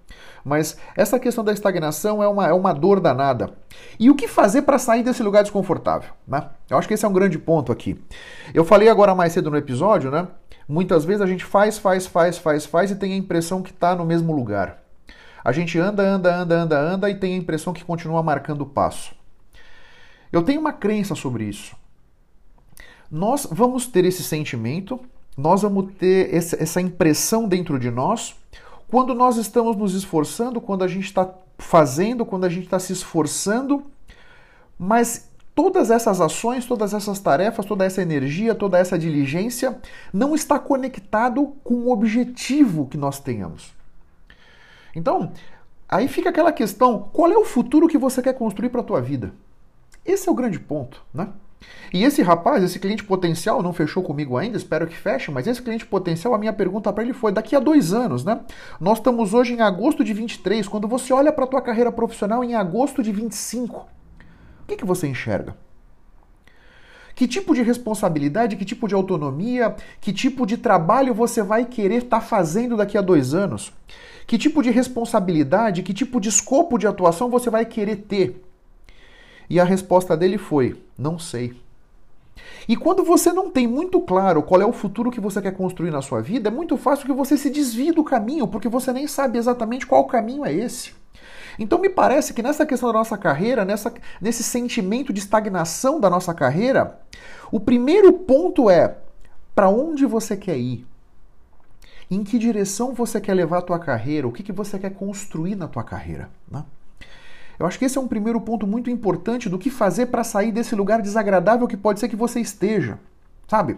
Mas 0.44 0.76
essa 0.96 1.16
questão 1.16 1.44
da 1.44 1.52
estagnação 1.52 2.20
é 2.20 2.26
uma, 2.26 2.48
é 2.48 2.52
uma 2.52 2.72
dor 2.72 2.98
danada. 2.98 3.52
E 3.96 4.10
o 4.10 4.16
que 4.16 4.26
fazer 4.26 4.62
para 4.62 4.80
sair 4.80 5.04
desse 5.04 5.22
lugar 5.22 5.42
desconfortável? 5.44 6.10
Né? 6.26 6.44
Eu 6.68 6.76
acho 6.76 6.88
que 6.88 6.94
esse 6.94 7.04
é 7.04 7.08
um 7.08 7.12
grande 7.12 7.38
ponto 7.38 7.70
aqui. 7.70 7.96
Eu 8.52 8.64
falei 8.64 8.88
agora 8.88 9.14
mais 9.14 9.32
cedo 9.32 9.48
no 9.48 9.56
episódio, 9.56 10.10
né? 10.10 10.26
Muitas 10.68 11.04
vezes 11.04 11.22
a 11.22 11.26
gente 11.26 11.44
faz, 11.44 11.78
faz, 11.78 12.04
faz, 12.04 12.36
faz, 12.36 12.66
faz 12.66 12.90
e 12.90 12.96
tem 12.96 13.12
a 13.12 13.16
impressão 13.16 13.62
que 13.62 13.70
está 13.70 13.94
no 13.94 14.04
mesmo 14.04 14.32
lugar. 14.32 14.82
A 15.44 15.52
gente 15.52 15.78
anda, 15.78 16.02
anda, 16.02 16.34
anda, 16.34 16.56
anda, 16.56 16.80
anda 16.80 17.10
e 17.10 17.14
tem 17.14 17.34
a 17.34 17.38
impressão 17.38 17.72
que 17.72 17.84
continua 17.84 18.24
marcando 18.24 18.62
o 18.62 18.66
passo. 18.66 19.14
Eu 20.32 20.42
tenho 20.42 20.60
uma 20.60 20.72
crença 20.72 21.14
sobre 21.14 21.44
isso 21.44 21.76
nós 23.10 23.46
vamos 23.50 23.86
ter 23.86 24.04
esse 24.04 24.22
sentimento 24.22 25.00
nós 25.38 25.62
vamos 25.62 25.94
ter 25.94 26.34
essa 26.34 26.80
impressão 26.80 27.46
dentro 27.46 27.78
de 27.78 27.92
nós 27.92 28.34
quando 28.88 29.14
nós 29.14 29.36
estamos 29.36 29.76
nos 29.76 29.94
esforçando, 29.94 30.60
quando 30.60 30.82
a 30.82 30.88
gente 30.88 31.04
está 31.04 31.32
fazendo, 31.56 32.26
quando 32.26 32.44
a 32.44 32.48
gente 32.48 32.64
está 32.64 32.78
se 32.80 32.92
esforçando, 32.92 33.84
mas 34.76 35.30
todas 35.54 35.92
essas 35.92 36.20
ações, 36.20 36.66
todas 36.66 36.92
essas 36.92 37.20
tarefas, 37.20 37.64
toda 37.64 37.84
essa 37.84 38.02
energia, 38.02 38.52
toda 38.52 38.78
essa 38.78 38.98
diligência 38.98 39.78
não 40.12 40.34
está 40.34 40.58
conectado 40.58 41.54
com 41.62 41.74
o 41.74 41.92
objetivo 41.92 42.86
que 42.86 42.96
nós 42.96 43.20
tenhamos. 43.20 43.72
Então, 44.96 45.32
aí 45.88 46.08
fica 46.08 46.30
aquela 46.30 46.50
questão, 46.50 47.10
qual 47.12 47.30
é 47.30 47.36
o 47.36 47.44
futuro 47.44 47.86
que 47.86 47.98
você 47.98 48.20
quer 48.20 48.32
construir 48.32 48.70
para 48.70 48.80
a 48.80 48.84
tua 48.84 49.00
vida? 49.00 49.32
Esse 50.04 50.28
é 50.28 50.32
o 50.32 50.34
grande 50.34 50.58
ponto, 50.58 51.00
né? 51.14 51.28
E 51.92 52.04
esse 52.04 52.22
rapaz, 52.22 52.62
esse 52.62 52.78
cliente 52.78 53.02
potencial, 53.02 53.62
não 53.62 53.72
fechou 53.72 54.02
comigo 54.02 54.36
ainda, 54.36 54.56
espero 54.56 54.86
que 54.86 54.96
feche, 54.96 55.30
mas 55.30 55.46
esse 55.46 55.62
cliente 55.62 55.86
potencial, 55.86 56.34
a 56.34 56.38
minha 56.38 56.52
pergunta 56.52 56.92
para 56.92 57.02
ele 57.02 57.12
foi: 57.12 57.32
daqui 57.32 57.56
a 57.56 57.60
dois 57.60 57.92
anos, 57.92 58.24
né? 58.24 58.40
Nós 58.80 58.98
estamos 58.98 59.34
hoje 59.34 59.54
em 59.54 59.60
agosto 59.60 60.04
de 60.04 60.12
23, 60.12 60.68
quando 60.68 60.86
você 60.86 61.12
olha 61.12 61.32
para 61.32 61.44
a 61.44 61.48
tua 61.48 61.62
carreira 61.62 61.90
profissional 61.90 62.44
em 62.44 62.54
agosto 62.54 63.02
de 63.02 63.10
25, 63.10 63.76
o 64.62 64.66
que, 64.66 64.76
que 64.76 64.84
você 64.84 65.08
enxerga? 65.08 65.56
Que 67.14 67.26
tipo 67.26 67.52
de 67.52 67.62
responsabilidade, 67.62 68.54
que 68.54 68.64
tipo 68.64 68.86
de 68.86 68.94
autonomia, 68.94 69.74
que 70.00 70.12
tipo 70.12 70.46
de 70.46 70.56
trabalho 70.56 71.12
você 71.12 71.42
vai 71.42 71.64
querer 71.64 72.04
estar 72.04 72.20
tá 72.20 72.24
fazendo 72.24 72.76
daqui 72.76 72.96
a 72.96 73.02
dois 73.02 73.34
anos? 73.34 73.72
Que 74.24 74.38
tipo 74.38 74.62
de 74.62 74.70
responsabilidade, 74.70 75.82
que 75.82 75.92
tipo 75.92 76.20
de 76.20 76.28
escopo 76.28 76.78
de 76.78 76.86
atuação 76.86 77.28
você 77.28 77.50
vai 77.50 77.64
querer 77.64 77.96
ter? 77.96 78.47
E 79.48 79.58
a 79.58 79.64
resposta 79.64 80.16
dele 80.16 80.38
foi: 80.38 80.82
não 80.96 81.18
sei. 81.18 81.56
E 82.68 82.76
quando 82.76 83.02
você 83.02 83.32
não 83.32 83.50
tem 83.50 83.66
muito 83.66 84.00
claro 84.00 84.42
qual 84.42 84.60
é 84.60 84.66
o 84.66 84.72
futuro 84.72 85.10
que 85.10 85.20
você 85.20 85.40
quer 85.40 85.52
construir 85.52 85.90
na 85.90 86.02
sua 86.02 86.20
vida, 86.20 86.48
é 86.48 86.52
muito 86.52 86.76
fácil 86.76 87.06
que 87.06 87.12
você 87.12 87.36
se 87.36 87.50
desvie 87.50 87.92
do 87.92 88.04
caminho, 88.04 88.46
porque 88.46 88.68
você 88.68 88.92
nem 88.92 89.06
sabe 89.06 89.38
exatamente 89.38 89.86
qual 89.86 90.04
caminho 90.06 90.44
é 90.44 90.52
esse. 90.52 90.92
Então 91.58 91.78
me 91.78 91.88
parece 91.88 92.32
que 92.32 92.42
nessa 92.42 92.64
questão 92.64 92.92
da 92.92 92.98
nossa 92.98 93.18
carreira, 93.18 93.64
nessa, 93.64 93.92
nesse 94.20 94.42
sentimento 94.44 95.12
de 95.12 95.18
estagnação 95.18 95.98
da 95.98 96.08
nossa 96.08 96.32
carreira, 96.32 97.00
o 97.50 97.58
primeiro 97.58 98.12
ponto 98.12 98.70
é 98.70 98.96
para 99.54 99.68
onde 99.68 100.06
você 100.06 100.36
quer 100.36 100.56
ir? 100.56 100.86
Em 102.10 102.22
que 102.22 102.38
direção 102.38 102.94
você 102.94 103.20
quer 103.20 103.34
levar 103.34 103.58
a 103.58 103.62
tua 103.62 103.78
carreira? 103.78 104.26
O 104.28 104.32
que, 104.32 104.42
que 104.42 104.52
você 104.52 104.78
quer 104.78 104.90
construir 104.90 105.56
na 105.56 105.66
tua 105.66 105.82
carreira? 105.82 106.30
Né? 106.50 106.64
Eu 107.58 107.66
acho 107.66 107.78
que 107.78 107.84
esse 107.84 107.98
é 107.98 108.00
um 108.00 108.08
primeiro 108.08 108.40
ponto 108.40 108.66
muito 108.66 108.88
importante 108.88 109.48
do 109.48 109.58
que 109.58 109.70
fazer 109.70 110.06
para 110.06 110.22
sair 110.22 110.52
desse 110.52 110.74
lugar 110.74 111.02
desagradável 111.02 111.66
que 111.66 111.76
pode 111.76 111.98
ser 111.98 112.08
que 112.08 112.16
você 112.16 112.40
esteja, 112.40 112.98
sabe? 113.48 113.76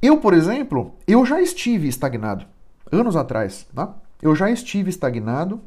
Eu, 0.00 0.18
por 0.18 0.32
exemplo, 0.32 0.94
eu 1.06 1.26
já 1.26 1.40
estive 1.40 1.88
estagnado 1.88 2.46
anos 2.92 3.16
atrás, 3.16 3.66
tá? 3.74 3.94
Eu 4.22 4.34
já 4.36 4.50
estive 4.50 4.88
estagnado 4.88 5.60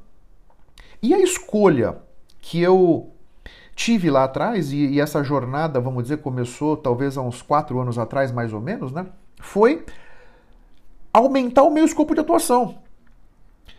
e 1.01 1.13
a 1.13 1.19
escolha 1.19 1.98
que 2.41 2.62
eu 2.62 3.12
tive 3.75 4.10
lá 4.10 4.25
atrás, 4.25 4.74
e, 4.74 4.88
e, 4.88 5.00
essa 5.00 5.24
jornada, 5.24 5.79
vamos 5.79 6.03
dizer, 6.03 6.17
começou 6.17 6.75
talvez 6.75 7.17
há 7.17 7.22
uns 7.22 7.41
quatro 7.41 7.79
anos 7.79 7.98
atrás, 7.98 8.29
mais 8.29 8.51
ou 8.51 8.60
menos, 8.60 8.91
né? 8.91 9.05
Foi 9.39 9.86
aumentar 11.13 11.63
o 11.63 11.72
meu 11.72 11.86
escopo 11.86 12.13
de 12.13 12.19
atuação. 12.19 12.79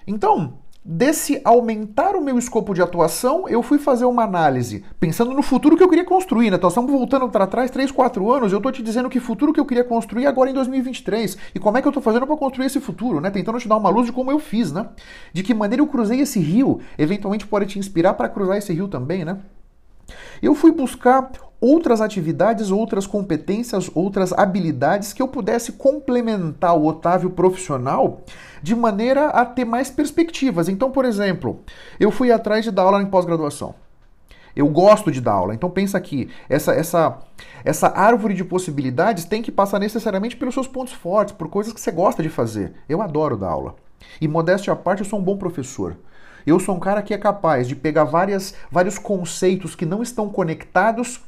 Então, 0.07 0.55
desse 0.85 1.41
aumentar 1.45 2.17
o 2.17 2.21
meu 2.21 2.39
escopo 2.39 2.73
de 2.73 2.81
atuação, 2.81 3.49
eu 3.49 3.63
fui 3.63 3.79
fazer 3.79 4.07
uma 4.07 4.25
análise, 4.25 4.85
pensando 4.99 5.33
no 5.33 5.43
futuro 5.43 5.77
que 5.77 5.83
eu 5.83 5.89
queria 5.89 6.05
construir. 6.05 6.51
Né? 6.51 6.59
Nós 6.61 6.73
estamos 6.73 6.91
voltando 6.91 7.29
para 7.29 7.47
trás 7.47 7.71
3, 7.71 7.91
4 7.91 8.33
anos, 8.33 8.53
eu 8.53 8.59
estou 8.59 8.73
te 8.73 8.83
dizendo 8.83 9.11
que 9.11 9.21
futuro 9.21 9.53
que 9.53 9.61
eu 9.61 9.67
queria 9.67 9.85
construir 9.85 10.27
agora 10.27 10.51
em 10.51 10.55
2023. 10.55 11.37
E 11.55 11.59
como 11.59 11.77
é 11.77 11.83
que 11.83 11.87
eu 11.87 11.91
estou 11.91 12.03
fazendo 12.03 12.27
para 12.27 12.37
construir 12.37 12.67
esse 12.67 12.81
futuro, 12.81 13.21
né? 13.21 13.31
Tentando 13.31 13.59
te 13.59 13.69
dar 13.69 13.77
uma 13.77 13.91
luz 13.91 14.07
de 14.07 14.13
como 14.13 14.31
eu 14.31 14.39
fiz, 14.39 14.73
né? 14.73 14.89
De 15.33 15.43
que 15.43 15.53
maneira 15.53 15.83
eu 15.83 15.87
cruzei 15.87 16.21
esse 16.21 16.41
rio, 16.41 16.81
eventualmente 16.99 17.47
pode 17.47 17.67
te 17.67 17.79
inspirar 17.79 18.15
para 18.15 18.29
cruzar 18.29 18.57
esse 18.57 18.73
rio 18.73 18.89
também, 18.89 19.25
né? 19.25 19.39
Eu 20.43 20.55
fui 20.55 20.73
buscar 20.73 21.31
outras 21.61 22.01
atividades, 22.01 22.71
outras 22.71 23.07
competências, 23.07 23.91
outras 23.95 24.33
habilidades 24.33 25.13
que 25.13 25.21
eu 25.21 25.29
pudesse 25.29 25.73
complementar 25.73 26.77
o 26.77 26.87
Otávio 26.87 27.31
profissional 27.31 28.23
de 28.63 28.75
maneira 28.75 29.29
a 29.29 29.45
ter 29.45 29.65
mais 29.65 29.91
perspectivas. 29.91 30.69
Então, 30.69 30.91
por 30.91 31.05
exemplo, 31.05 31.61
eu 31.99 32.11
fui 32.11 32.33
atrás 32.33 32.65
de 32.65 32.71
dar 32.71 32.83
aula 32.83 33.03
em 33.03 33.07
pós-graduação. 33.07 33.75
Eu 34.55 34.67
gosto 34.69 35.13
de 35.13 35.21
dar 35.21 35.33
aula. 35.33 35.55
Então 35.55 35.71
pensa 35.71 35.97
aqui, 35.97 36.29
essa 36.49 36.73
essa 36.73 37.19
essa 37.65 37.89
árvore 37.89 38.35
de 38.35 38.45
possibilidades 38.45 39.25
tem 39.25 39.43
que 39.43 39.53
passar 39.53 39.79
necessariamente 39.79 40.37
pelos 40.37 40.55
seus 40.55 40.67
pontos 40.67 40.93
fortes, 40.93 41.35
por 41.35 41.49
coisas 41.49 41.73
que 41.73 41.81
você 41.81 41.93
gosta 41.93 42.23
de 42.23 42.29
fazer. 42.29 42.73
Eu 42.89 43.01
adoro 43.01 43.37
dar 43.37 43.49
aula. 43.49 43.77
E 44.21 44.27
modéstia 44.27 44.73
à 44.73 44.77
parte, 44.77 45.01
eu 45.01 45.07
sou 45.07 45.19
um 45.19 45.23
bom 45.23 45.37
professor. 45.37 45.97
Eu 46.47 46.59
sou 46.59 46.75
um 46.75 46.81
cara 46.81 47.03
que 47.03 47.13
é 47.13 47.19
capaz 47.19 47.69
de 47.69 47.77
pegar 47.77 48.05
várias, 48.05 48.55
vários 48.71 48.99
conceitos 48.99 49.75
que 49.75 49.85
não 49.85 50.03
estão 50.03 50.29
conectados, 50.29 51.21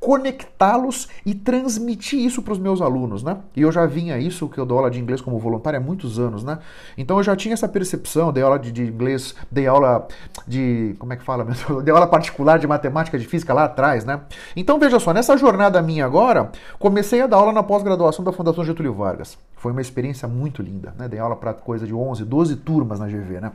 conectá-los 0.00 1.08
e 1.26 1.34
transmitir 1.34 2.18
isso 2.18 2.40
para 2.40 2.54
os 2.54 2.58
meus 2.58 2.80
alunos, 2.80 3.22
né? 3.22 3.36
E 3.54 3.60
eu 3.60 3.70
já 3.70 3.84
vinha 3.84 4.18
isso, 4.18 4.48
que 4.48 4.58
eu 4.58 4.64
dou 4.64 4.78
aula 4.78 4.90
de 4.90 4.98
inglês 4.98 5.20
como 5.20 5.38
voluntário 5.38 5.78
há 5.78 5.82
muitos 5.82 6.18
anos, 6.18 6.42
né? 6.42 6.58
Então 6.96 7.18
eu 7.18 7.22
já 7.22 7.36
tinha 7.36 7.52
essa 7.52 7.68
percepção, 7.68 8.32
dei 8.32 8.42
aula 8.42 8.58
de, 8.58 8.72
de 8.72 8.82
inglês, 8.82 9.34
dei 9.50 9.66
aula 9.66 10.08
de, 10.48 10.96
como 10.98 11.12
é 11.12 11.16
que 11.16 11.22
fala? 11.22 11.46
Dei 11.84 11.92
aula 11.92 12.06
particular 12.06 12.58
de 12.58 12.66
matemática, 12.66 13.18
de 13.18 13.26
física 13.26 13.52
lá 13.52 13.64
atrás, 13.64 14.04
né? 14.04 14.20
Então 14.56 14.78
veja 14.78 14.98
só, 14.98 15.12
nessa 15.12 15.36
jornada 15.36 15.82
minha 15.82 16.06
agora, 16.06 16.50
comecei 16.78 17.20
a 17.20 17.26
dar 17.26 17.36
aula 17.36 17.52
na 17.52 17.62
pós-graduação 17.62 18.24
da 18.24 18.32
Fundação 18.32 18.64
Getúlio 18.64 18.94
Vargas. 18.94 19.36
Foi 19.56 19.72
uma 19.72 19.82
experiência 19.82 20.26
muito 20.26 20.62
linda, 20.62 20.94
né? 20.98 21.08
Dei 21.08 21.18
aula 21.18 21.36
para 21.36 21.52
coisa 21.52 21.86
de 21.86 21.94
11, 21.94 22.24
12 22.24 22.56
turmas 22.56 22.98
na 22.98 23.06
GV, 23.06 23.40
né? 23.40 23.52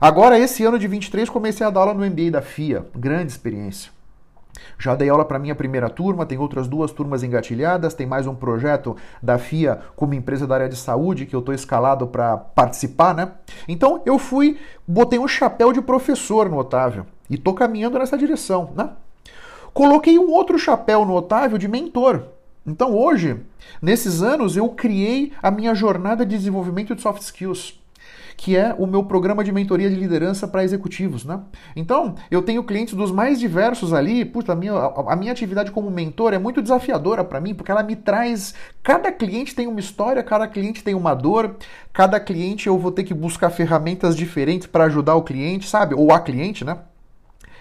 Agora, 0.00 0.38
esse 0.38 0.64
ano 0.64 0.78
de 0.78 0.88
23, 0.88 1.28
comecei 1.28 1.64
a 1.64 1.70
dar 1.70 1.80
aula 1.80 1.94
no 1.94 2.04
MBA 2.04 2.30
da 2.30 2.42
FIA. 2.42 2.86
Grande 2.96 3.30
experiência. 3.30 3.99
Já 4.78 4.94
dei 4.94 5.08
aula 5.08 5.24
para 5.24 5.38
minha 5.38 5.54
primeira 5.54 5.88
turma, 5.88 6.26
tem 6.26 6.38
outras 6.38 6.68
duas 6.68 6.90
turmas 6.92 7.22
engatilhadas, 7.22 7.94
tem 7.94 8.06
mais 8.06 8.26
um 8.26 8.34
projeto 8.34 8.96
da 9.22 9.38
FIA 9.38 9.80
como 9.96 10.14
empresa 10.14 10.46
da 10.46 10.54
área 10.54 10.68
de 10.68 10.76
saúde 10.76 11.26
que 11.26 11.34
eu 11.34 11.40
estou 11.40 11.54
escalado 11.54 12.06
para 12.06 12.36
participar, 12.36 13.14
né? 13.14 13.32
Então 13.68 14.02
eu 14.04 14.18
fui, 14.18 14.58
botei 14.86 15.18
um 15.18 15.28
chapéu 15.28 15.72
de 15.72 15.80
professor 15.80 16.48
no 16.48 16.58
Otávio 16.58 17.06
e 17.28 17.34
estou 17.34 17.54
caminhando 17.54 17.98
nessa 17.98 18.18
direção, 18.18 18.70
né? 18.76 18.90
Coloquei 19.72 20.18
um 20.18 20.30
outro 20.30 20.58
chapéu 20.58 21.04
no 21.04 21.14
Otávio 21.14 21.58
de 21.58 21.68
mentor. 21.68 22.24
Então 22.66 22.94
hoje, 22.96 23.40
nesses 23.80 24.22
anos, 24.22 24.56
eu 24.56 24.68
criei 24.68 25.32
a 25.42 25.50
minha 25.50 25.74
jornada 25.74 26.26
de 26.26 26.36
desenvolvimento 26.36 26.94
de 26.94 27.00
soft 27.00 27.22
skills 27.22 27.79
que 28.40 28.56
é 28.56 28.74
o 28.78 28.86
meu 28.86 29.04
programa 29.04 29.44
de 29.44 29.52
mentoria 29.52 29.90
de 29.90 29.96
liderança 29.96 30.48
para 30.48 30.64
executivos, 30.64 31.26
né? 31.26 31.42
Então, 31.76 32.14
eu 32.30 32.40
tenho 32.40 32.64
clientes 32.64 32.94
dos 32.94 33.12
mais 33.12 33.38
diversos 33.38 33.92
ali, 33.92 34.24
puta, 34.24 34.54
a 34.54 34.56
minha, 34.56 34.72
a, 34.72 35.12
a 35.12 35.14
minha 35.14 35.30
atividade 35.30 35.70
como 35.70 35.90
mentor 35.90 36.32
é 36.32 36.38
muito 36.38 36.62
desafiadora 36.62 37.22
para 37.22 37.38
mim, 37.38 37.54
porque 37.54 37.70
ela 37.70 37.82
me 37.82 37.94
traz, 37.94 38.54
cada 38.82 39.12
cliente 39.12 39.54
tem 39.54 39.66
uma 39.66 39.78
história, 39.78 40.22
cada 40.22 40.48
cliente 40.48 40.82
tem 40.82 40.94
uma 40.94 41.12
dor, 41.12 41.54
cada 41.92 42.18
cliente 42.18 42.66
eu 42.66 42.78
vou 42.78 42.90
ter 42.90 43.04
que 43.04 43.12
buscar 43.12 43.50
ferramentas 43.50 44.16
diferentes 44.16 44.66
para 44.66 44.84
ajudar 44.84 45.16
o 45.16 45.22
cliente, 45.22 45.68
sabe? 45.68 45.94
Ou 45.94 46.10
a 46.10 46.18
cliente, 46.18 46.64
né? 46.64 46.78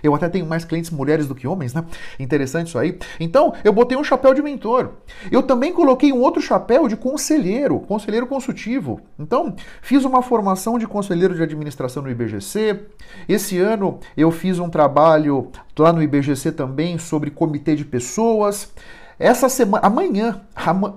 Eu 0.04 0.16
até 0.16 0.30
tenho 0.30 0.46
mais 0.46 0.66
clientes 0.66 0.92
mulheres 0.92 1.28
do 1.28 1.36
que 1.36 1.48
homens, 1.48 1.74
né? 1.74 1.84
Interessante 2.20 2.68
isso 2.68 2.78
aí. 2.78 2.98
Então, 3.20 3.54
eu 3.64 3.74
botei 3.74 3.98
um 3.98 4.04
chapéu 4.04 4.34
de 4.34 4.42
mentor. 4.42 4.92
Eu 5.32 5.44
também 5.44 5.74
coloquei 5.74 6.12
um 6.12 6.22
outro 6.22 6.42
chapéu 6.42 6.88
de 6.88 6.96
conselheiro, 6.96 7.80
conselheiro 7.82 8.28
consultivo. 8.28 9.02
Então, 9.18 9.56
fiz 9.82 10.06
uma 10.06 10.22
formação 10.22 10.78
de 10.78 10.88
conselheiro 10.88 11.36
de 11.36 11.44
administração 11.44 12.04
no 12.04 12.10
IBGC. 12.10 12.80
Esse 13.28 13.60
ano 13.60 14.00
eu 14.16 14.32
fiz 14.32 14.60
um 14.60 14.70
trabalho 14.70 15.52
lá 15.78 15.94
no 15.94 16.04
IBGC 16.04 16.52
também 16.52 16.98
sobre 16.98 17.32
comitê 17.32 17.76
de 17.76 17.86
pessoas. 17.86 18.72
Essa 19.18 19.50
semana, 19.50 19.86
amanhã, 19.86 20.42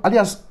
aliás, 0.03 0.45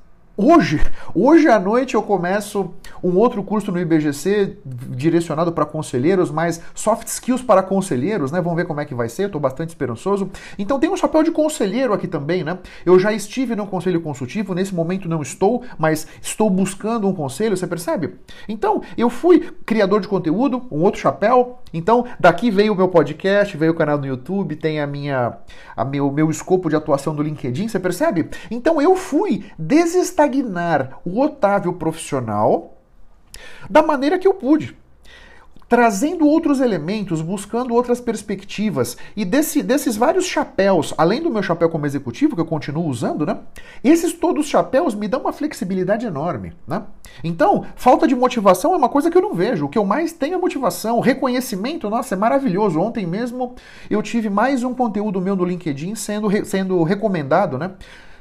Hoje, 0.43 0.81
hoje 1.13 1.48
à 1.48 1.60
noite 1.60 1.93
eu 1.93 2.01
começo 2.01 2.74
um 3.03 3.15
outro 3.15 3.43
curso 3.43 3.71
no 3.71 3.79
IBGC 3.79 4.57
direcionado 4.89 5.51
para 5.51 5.67
conselheiros, 5.67 6.31
mais 6.31 6.60
soft 6.74 7.07
skills 7.10 7.43
para 7.43 7.62
conselheiros, 7.62 8.31
né? 8.31 8.41
Vamos 8.41 8.57
ver 8.57 8.65
como 8.65 8.79
é 8.79 8.86
que 8.86 8.95
vai 8.95 9.07
ser, 9.07 9.27
estou 9.27 9.39
bastante 9.39 9.69
esperançoso. 9.69 10.31
Então 10.57 10.79
tem 10.79 10.89
um 10.89 10.98
chapéu 10.98 11.21
de 11.21 11.29
conselheiro 11.29 11.93
aqui 11.93 12.07
também, 12.07 12.43
né? 12.43 12.57
Eu 12.83 12.98
já 12.98 13.13
estive 13.13 13.55
no 13.55 13.67
conselho 13.67 14.01
consultivo, 14.01 14.55
nesse 14.55 14.74
momento 14.74 15.07
não 15.07 15.21
estou, 15.21 15.62
mas 15.77 16.07
estou 16.19 16.50
buscando 16.50 17.07
um 17.07 17.13
conselho, 17.13 17.55
você 17.55 17.67
percebe? 17.67 18.15
Então, 18.50 18.81
eu 18.98 19.12
fui 19.12 19.51
criador 19.63 20.01
de 20.01 20.07
conteúdo, 20.07 20.63
um 20.71 20.81
outro 20.81 21.00
chapéu. 21.00 21.61
Então, 21.74 22.06
daqui 22.20 22.50
veio 22.50 22.74
o 22.74 22.75
meu 22.75 22.88
podcast, 22.88 23.56
veio 23.56 23.72
o 23.72 23.75
canal 23.75 23.98
no 23.98 24.06
YouTube, 24.06 24.56
tem 24.56 24.80
a 24.80 24.88
minha 24.88 25.38
a 25.75 25.86
meu 25.86 26.12
meu 26.12 26.30
escopo 26.30 26.70
de 26.70 26.75
atuação 26.75 27.16
do 27.16 27.24
LinkedIn, 27.24 27.68
você 27.68 27.80
percebe? 27.80 28.30
Então, 28.50 28.82
eu 28.82 28.96
fui 28.96 29.46
desestabilizado 29.58 30.22
estagnar 30.22 31.00
o 31.06 31.22
Otávio 31.22 31.74
profissional 31.74 32.78
da 33.70 33.82
maneira 33.82 34.20
que 34.20 34.28
eu 34.28 34.34
pude. 34.34 34.78
Trazendo 35.72 36.28
outros 36.28 36.60
elementos, 36.60 37.22
buscando 37.22 37.74
outras 37.74 38.01
perspectivas. 38.01 38.98
E 39.16 39.24
desse, 39.24 39.63
desses 39.63 39.96
vários 39.96 40.25
chapéus, 40.25 40.94
além 40.98 41.24
do 41.24 41.30
meu 41.30 41.42
chapéu 41.42 41.70
como 41.70 41.86
executivo, 41.86 42.36
que 42.36 42.42
eu 42.42 42.46
continuo 42.46 42.86
usando, 42.86 43.25
né? 43.25 43.38
Esses 43.82 44.12
todos 44.12 44.44
os 44.44 44.51
chapéus 44.51 44.94
me 44.94 45.08
dão 45.08 45.22
uma 45.22 45.32
flexibilidade 45.32 46.06
enorme, 46.06 46.51
né? 46.68 46.84
Então, 47.24 47.66
falta 47.78 48.06
de 48.06 48.13
motivação 48.13 48.74
é 48.74 48.75
uma 48.78 48.90
coisa 48.90 49.10
que 49.10 49.18
eu 49.18 49.22
não 49.22 49.34
vejo. 49.34 49.66
O 49.66 49.70
que 49.70 49.78
eu 49.78 49.86
mais 49.86 50.12
tenho 50.12 50.34
é 50.34 50.38
motivação. 50.38 51.00
Reconhecimento, 51.00 51.90
nossa, 51.90 52.16
é 52.16 52.18
maravilhoso. 52.18 52.78
Ontem 52.78 53.08
mesmo 53.08 53.56
eu 53.90 54.01
tive 54.01 54.30
mais 54.30 54.66
um 54.66 54.74
conteúdo 54.74 55.22
meu 55.22 55.38
no 55.38 55.46
LinkedIn 55.46 55.96
sendo, 55.96 56.30
sendo 56.46 56.84
recomendado, 56.84 57.58
né? 57.58 57.72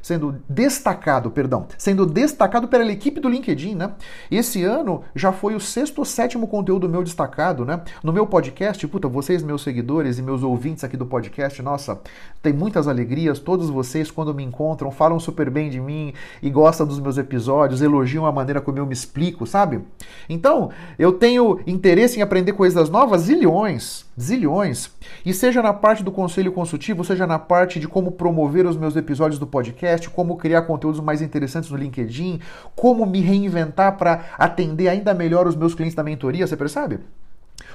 Sendo 0.02 0.37
destacado, 0.49 1.30
perdão, 1.30 1.66
sendo 1.76 2.07
destacado 2.07 2.69
pela 2.69 2.90
equipe 2.90 3.21
do 3.21 3.28
LinkedIn, 3.28 3.75
né? 3.75 3.92
Esse 4.30 4.64
ano 4.64 5.02
já 5.14 5.33
foi 5.33 5.54
o 5.54 5.61
sexto 5.61 6.00
ou 6.00 6.04
sétimo 6.04 6.47
conteúdo 6.47 6.88
meu 6.88 7.02
destacado, 7.02 7.64
né? 7.64 7.83
No 8.02 8.12
meu 8.12 8.26
podcast, 8.26 8.87
puta, 8.87 9.09
vocês, 9.09 9.42
meus 9.42 9.62
seguidores 9.62 10.19
e 10.19 10.23
meus 10.23 10.42
ouvintes 10.42 10.85
aqui 10.85 10.97
do 10.97 11.07
podcast, 11.07 11.62
nossa, 11.62 12.00
tem 12.42 12.52
muitas 12.52 12.88
alegrias, 12.88 13.38
todos 13.38 13.69
vocês 13.71 14.11
quando 14.11 14.35
me 14.35 14.45
encontram 14.45 14.90
falam 14.90 15.19
super 15.19 15.50
bem 15.50 15.71
de 15.71 15.80
mim 15.80 16.12
e 16.42 16.50
gostam 16.50 16.87
dos 16.87 17.00
meus 17.00 17.19
episódios, 17.19 17.83
elogiam 17.83 18.26
a 18.26 18.33
maneira 18.33 18.61
como 18.61 18.78
eu 18.78 18.87
me 18.87 18.92
explico, 18.92 19.47
sabe? 19.47 19.80
Então, 20.28 20.71
eu 20.99 21.12
tenho 21.12 21.61
interesse 21.66 22.19
em 22.19 22.23
aprender 22.23 22.52
coisas 22.52 22.88
novas, 22.88 23.23
zilhões, 23.23 24.04
zilhões. 24.21 24.90
E 25.25 25.33
seja 25.33 25.62
na 25.62 25.73
parte 25.73 26.02
do 26.02 26.12
conselho 26.12 26.52
consultivo, 26.52 27.04
seja 27.04 27.26
na 27.26 27.38
parte 27.38 27.80
de 27.80 27.88
como 27.88 28.12
promover 28.12 28.66
os 28.66 28.76
meus 28.76 28.97
episódios 28.97 29.38
do 29.38 29.47
podcast, 29.90 30.11
como 30.11 30.37
criar 30.37 30.62
conteúdos 30.62 31.00
mais 31.00 31.20
interessantes 31.20 31.70
no 31.70 31.76
LinkedIn, 31.76 32.40
como 32.76 33.04
me 33.04 33.20
reinventar 33.20 33.97
para 33.97 34.26
atender 34.38 34.88
ainda 34.88 35.12
melhor 35.12 35.47
os 35.47 35.56
meus 35.56 35.75
clientes 35.75 35.94
da 35.94 36.02
mentoria, 36.02 36.47
você 36.47 36.56
percebe? 36.56 37.00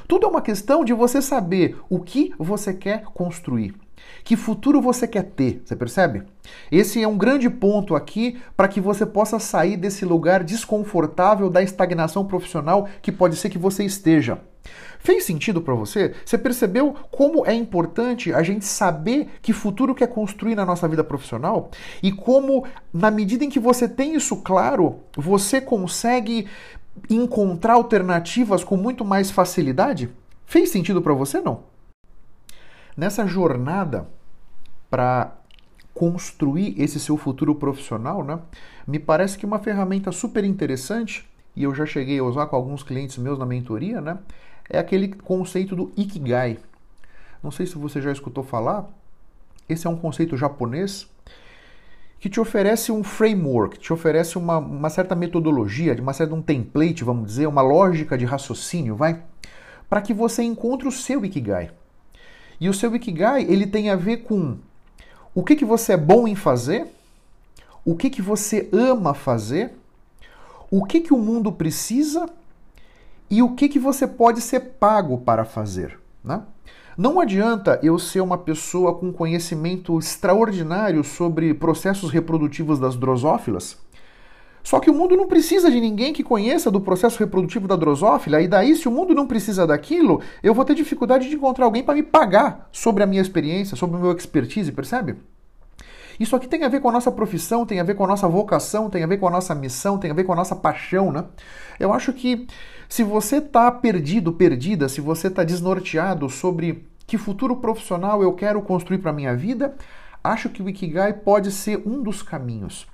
Tudo 0.07 0.25
é 0.25 0.29
uma 0.29 0.41
questão 0.41 0.86
de 0.86 0.93
você 0.93 1.22
saber 1.22 1.77
o 1.89 2.00
que 2.00 2.34
você 2.38 2.74
quer 2.74 3.03
construir. 3.05 3.74
Que 4.24 4.36
futuro 4.36 4.81
você 4.81 5.07
quer 5.07 5.24
ter, 5.24 5.62
você 5.65 5.75
percebe? 5.75 6.24
Esse 6.72 7.01
é 7.01 7.07
um 7.07 7.17
grande 7.17 7.50
ponto 7.50 7.95
aqui 7.95 8.39
para 8.55 8.67
que 8.67 8.79
você 8.79 9.05
possa 9.05 9.39
sair 9.39 9.77
desse 9.77 10.05
lugar 10.05 10.43
desconfortável 10.43 11.50
da 11.50 11.63
estagnação 11.63 12.25
profissional 12.25 12.88
que 13.01 13.12
pode 13.12 13.36
ser 13.36 13.50
que 13.50 13.57
você 13.57 13.84
esteja. 13.84 14.39
Fez 15.05 15.24
sentido 15.24 15.62
para 15.62 15.75
você? 15.75 16.15
Você 16.25 16.35
percebeu 16.35 16.95
como 17.12 17.45
é 17.45 17.53
importante 17.53 18.33
a 18.33 18.41
gente 18.41 18.65
saber 18.65 19.29
que 19.39 19.53
futuro 19.53 19.93
quer 19.93 20.07
construir 20.07 20.55
na 20.55 20.65
nossa 20.65 20.88
vida 20.88 21.03
profissional? 21.03 21.69
E 22.01 22.12
como, 22.12 22.65
na 22.91 23.12
medida 23.12 23.45
em 23.45 23.50
que 23.50 23.59
você 23.59 23.88
tem 23.88 24.15
isso 24.15 24.38
claro, 24.38 25.01
você 25.15 25.62
consegue 25.62 26.47
encontrar 27.07 27.74
alternativas 27.74 28.63
com 28.63 28.75
muito 28.75 29.05
mais 29.05 29.29
facilidade? 29.29 30.09
Fez 30.43 30.69
sentido 30.71 31.03
para 31.03 31.13
você 31.13 31.39
não? 31.39 31.65
Nessa 32.97 33.27
jornada 33.27 34.07
para 34.89 35.35
construir 35.93 36.81
esse 36.81 37.00
seu 37.00 37.15
futuro 37.15 37.53
profissional, 37.53 38.24
né? 38.24 38.39
Me 38.88 38.97
parece 38.97 39.38
que 39.38 39.45
uma 39.45 39.59
ferramenta 39.59 40.12
super 40.12 40.43
interessante, 40.43 41.29
e 41.55 41.62
eu 41.62 41.75
já 41.75 41.85
cheguei 41.85 42.17
a 42.17 42.24
usar 42.24 42.47
com 42.47 42.55
alguns 42.55 42.81
clientes 42.81 43.19
meus 43.19 43.38
na 43.38 43.45
mentoria, 43.45 44.01
né? 44.01 44.17
É 44.69 44.77
aquele 44.77 45.10
conceito 45.10 45.75
do 45.75 45.91
Ikigai. 45.95 46.57
Não 47.41 47.51
sei 47.51 47.65
se 47.65 47.77
você 47.77 48.01
já 48.01 48.12
escutou 48.12 48.43
falar. 48.43 48.89
Esse 49.67 49.88
é 49.88 49.89
um 49.89 49.95
conceito 49.95 50.38
japonês 50.38 51.07
que 52.19 52.29
te 52.29 52.39
oferece 52.39 52.91
um 52.91 53.03
framework, 53.03 53.77
te 53.77 53.93
oferece 53.93 54.38
uma, 54.38 54.57
uma 54.57 54.89
certa 54.89 55.13
metodologia, 55.13 55.95
uma 56.01 56.13
certa 56.13 56.34
um 56.34 56.41
template, 56.41 57.03
vamos 57.03 57.27
dizer, 57.27 57.48
uma 57.48 57.62
lógica 57.62 58.17
de 58.17 58.25
raciocínio, 58.25 58.95
vai, 58.95 59.22
para 59.88 60.01
que 60.01 60.13
você 60.13 60.41
encontre 60.41 60.88
o 60.88 60.91
seu 60.91 61.24
Ikigai. 61.24 61.69
E 62.60 62.67
o 62.67 62.74
seu 62.74 62.95
Ikigai 62.95 63.43
ele 63.43 63.67
tem 63.67 63.89
a 63.89 63.95
ver 63.95 64.24
com 64.24 64.57
o 65.36 65.43
que, 65.43 65.55
que 65.55 65.65
você 65.65 65.93
é 65.93 65.98
bom 65.98 66.27
em 66.27 66.36
fazer, 66.36 66.88
o 67.84 67.95
que, 67.95 68.10
que 68.10 68.22
você 68.22 68.69
ama 68.72 69.13
fazer, 69.13 69.74
o 70.72 70.84
que, 70.84 71.01
que 71.01 71.13
o 71.13 71.19
mundo 71.19 71.51
precisa 71.51 72.27
e 73.29 73.41
o 73.41 73.55
que, 73.55 73.70
que 73.70 73.79
você 73.79 74.08
pode 74.08 74.41
ser 74.41 74.60
pago 74.79 75.17
para 75.17 75.46
fazer. 75.46 76.00
Né? 76.24 76.41
Não 76.98 77.20
adianta 77.20 77.79
eu 77.83 78.00
ser 78.00 78.22
uma 78.22 78.38
pessoa 78.38 78.94
com 78.94 79.11
conhecimento 79.11 79.98
extraordinário 80.00 81.03
sobre 81.03 81.53
processos 81.53 82.11
reprodutivos 82.11 82.79
das 82.79 82.96
drosófilas, 82.96 83.77
só 84.66 84.79
que 84.79 84.90
o 84.90 84.94
mundo 84.96 85.16
não 85.16 85.27
precisa 85.27 85.70
de 85.70 85.79
ninguém 85.79 86.11
que 86.11 86.24
conheça 86.24 86.72
do 86.72 86.81
processo 86.81 87.20
reprodutivo 87.20 87.68
da 87.68 87.75
drosófila, 87.75 88.42
e 88.42 88.48
daí, 88.48 88.75
se 88.75 88.88
o 88.88 88.92
mundo 88.92 89.14
não 89.14 89.27
precisa 89.27 89.68
daquilo, 89.68 90.22
eu 90.42 90.55
vou 90.55 90.66
ter 90.66 90.74
dificuldade 90.74 91.29
de 91.29 91.35
encontrar 91.35 91.66
alguém 91.66 91.83
para 91.83 91.94
me 91.94 92.01
pagar 92.01 92.68
sobre 92.72 93.03
a 93.03 93.05
minha 93.05 93.22
experiência, 93.22 93.77
sobre 93.77 93.98
o 93.98 94.00
meu 94.00 94.11
expertise, 94.11 94.72
percebe? 94.72 95.18
Isso 96.19 96.35
aqui 96.35 96.47
tem 96.47 96.63
a 96.63 96.69
ver 96.69 96.79
com 96.79 96.89
a 96.89 96.91
nossa 96.91 97.11
profissão, 97.11 97.65
tem 97.65 97.79
a 97.79 97.83
ver 97.83 97.95
com 97.95 98.05
a 98.05 98.07
nossa 98.07 98.27
vocação, 98.27 98.89
tem 98.89 99.03
a 99.03 99.07
ver 99.07 99.17
com 99.17 99.27
a 99.27 99.31
nossa 99.31 99.53
missão, 99.53 99.97
tem 99.97 100.11
a 100.11 100.13
ver 100.13 100.23
com 100.23 100.33
a 100.33 100.35
nossa 100.35 100.55
paixão, 100.55 101.11
né? 101.11 101.25
Eu 101.79 101.91
acho 101.91 102.13
que 102.13 102.47
se 102.87 103.03
você 103.03 103.37
está 103.37 103.69
perdido, 103.71 104.31
perdida, 104.31 104.87
se 104.87 105.01
você 105.01 105.27
está 105.27 105.43
desnorteado 105.43 106.29
sobre 106.29 106.87
que 107.05 107.17
futuro 107.17 107.57
profissional 107.57 108.23
eu 108.23 108.33
quero 108.33 108.61
construir 108.61 108.99
para 108.99 109.11
a 109.11 109.13
minha 109.13 109.35
vida, 109.35 109.75
acho 110.23 110.49
que 110.49 110.63
o 110.63 110.69
Ikigai 110.69 111.13
pode 111.13 111.51
ser 111.51 111.81
um 111.85 112.01
dos 112.01 112.23
caminhos 112.23 112.87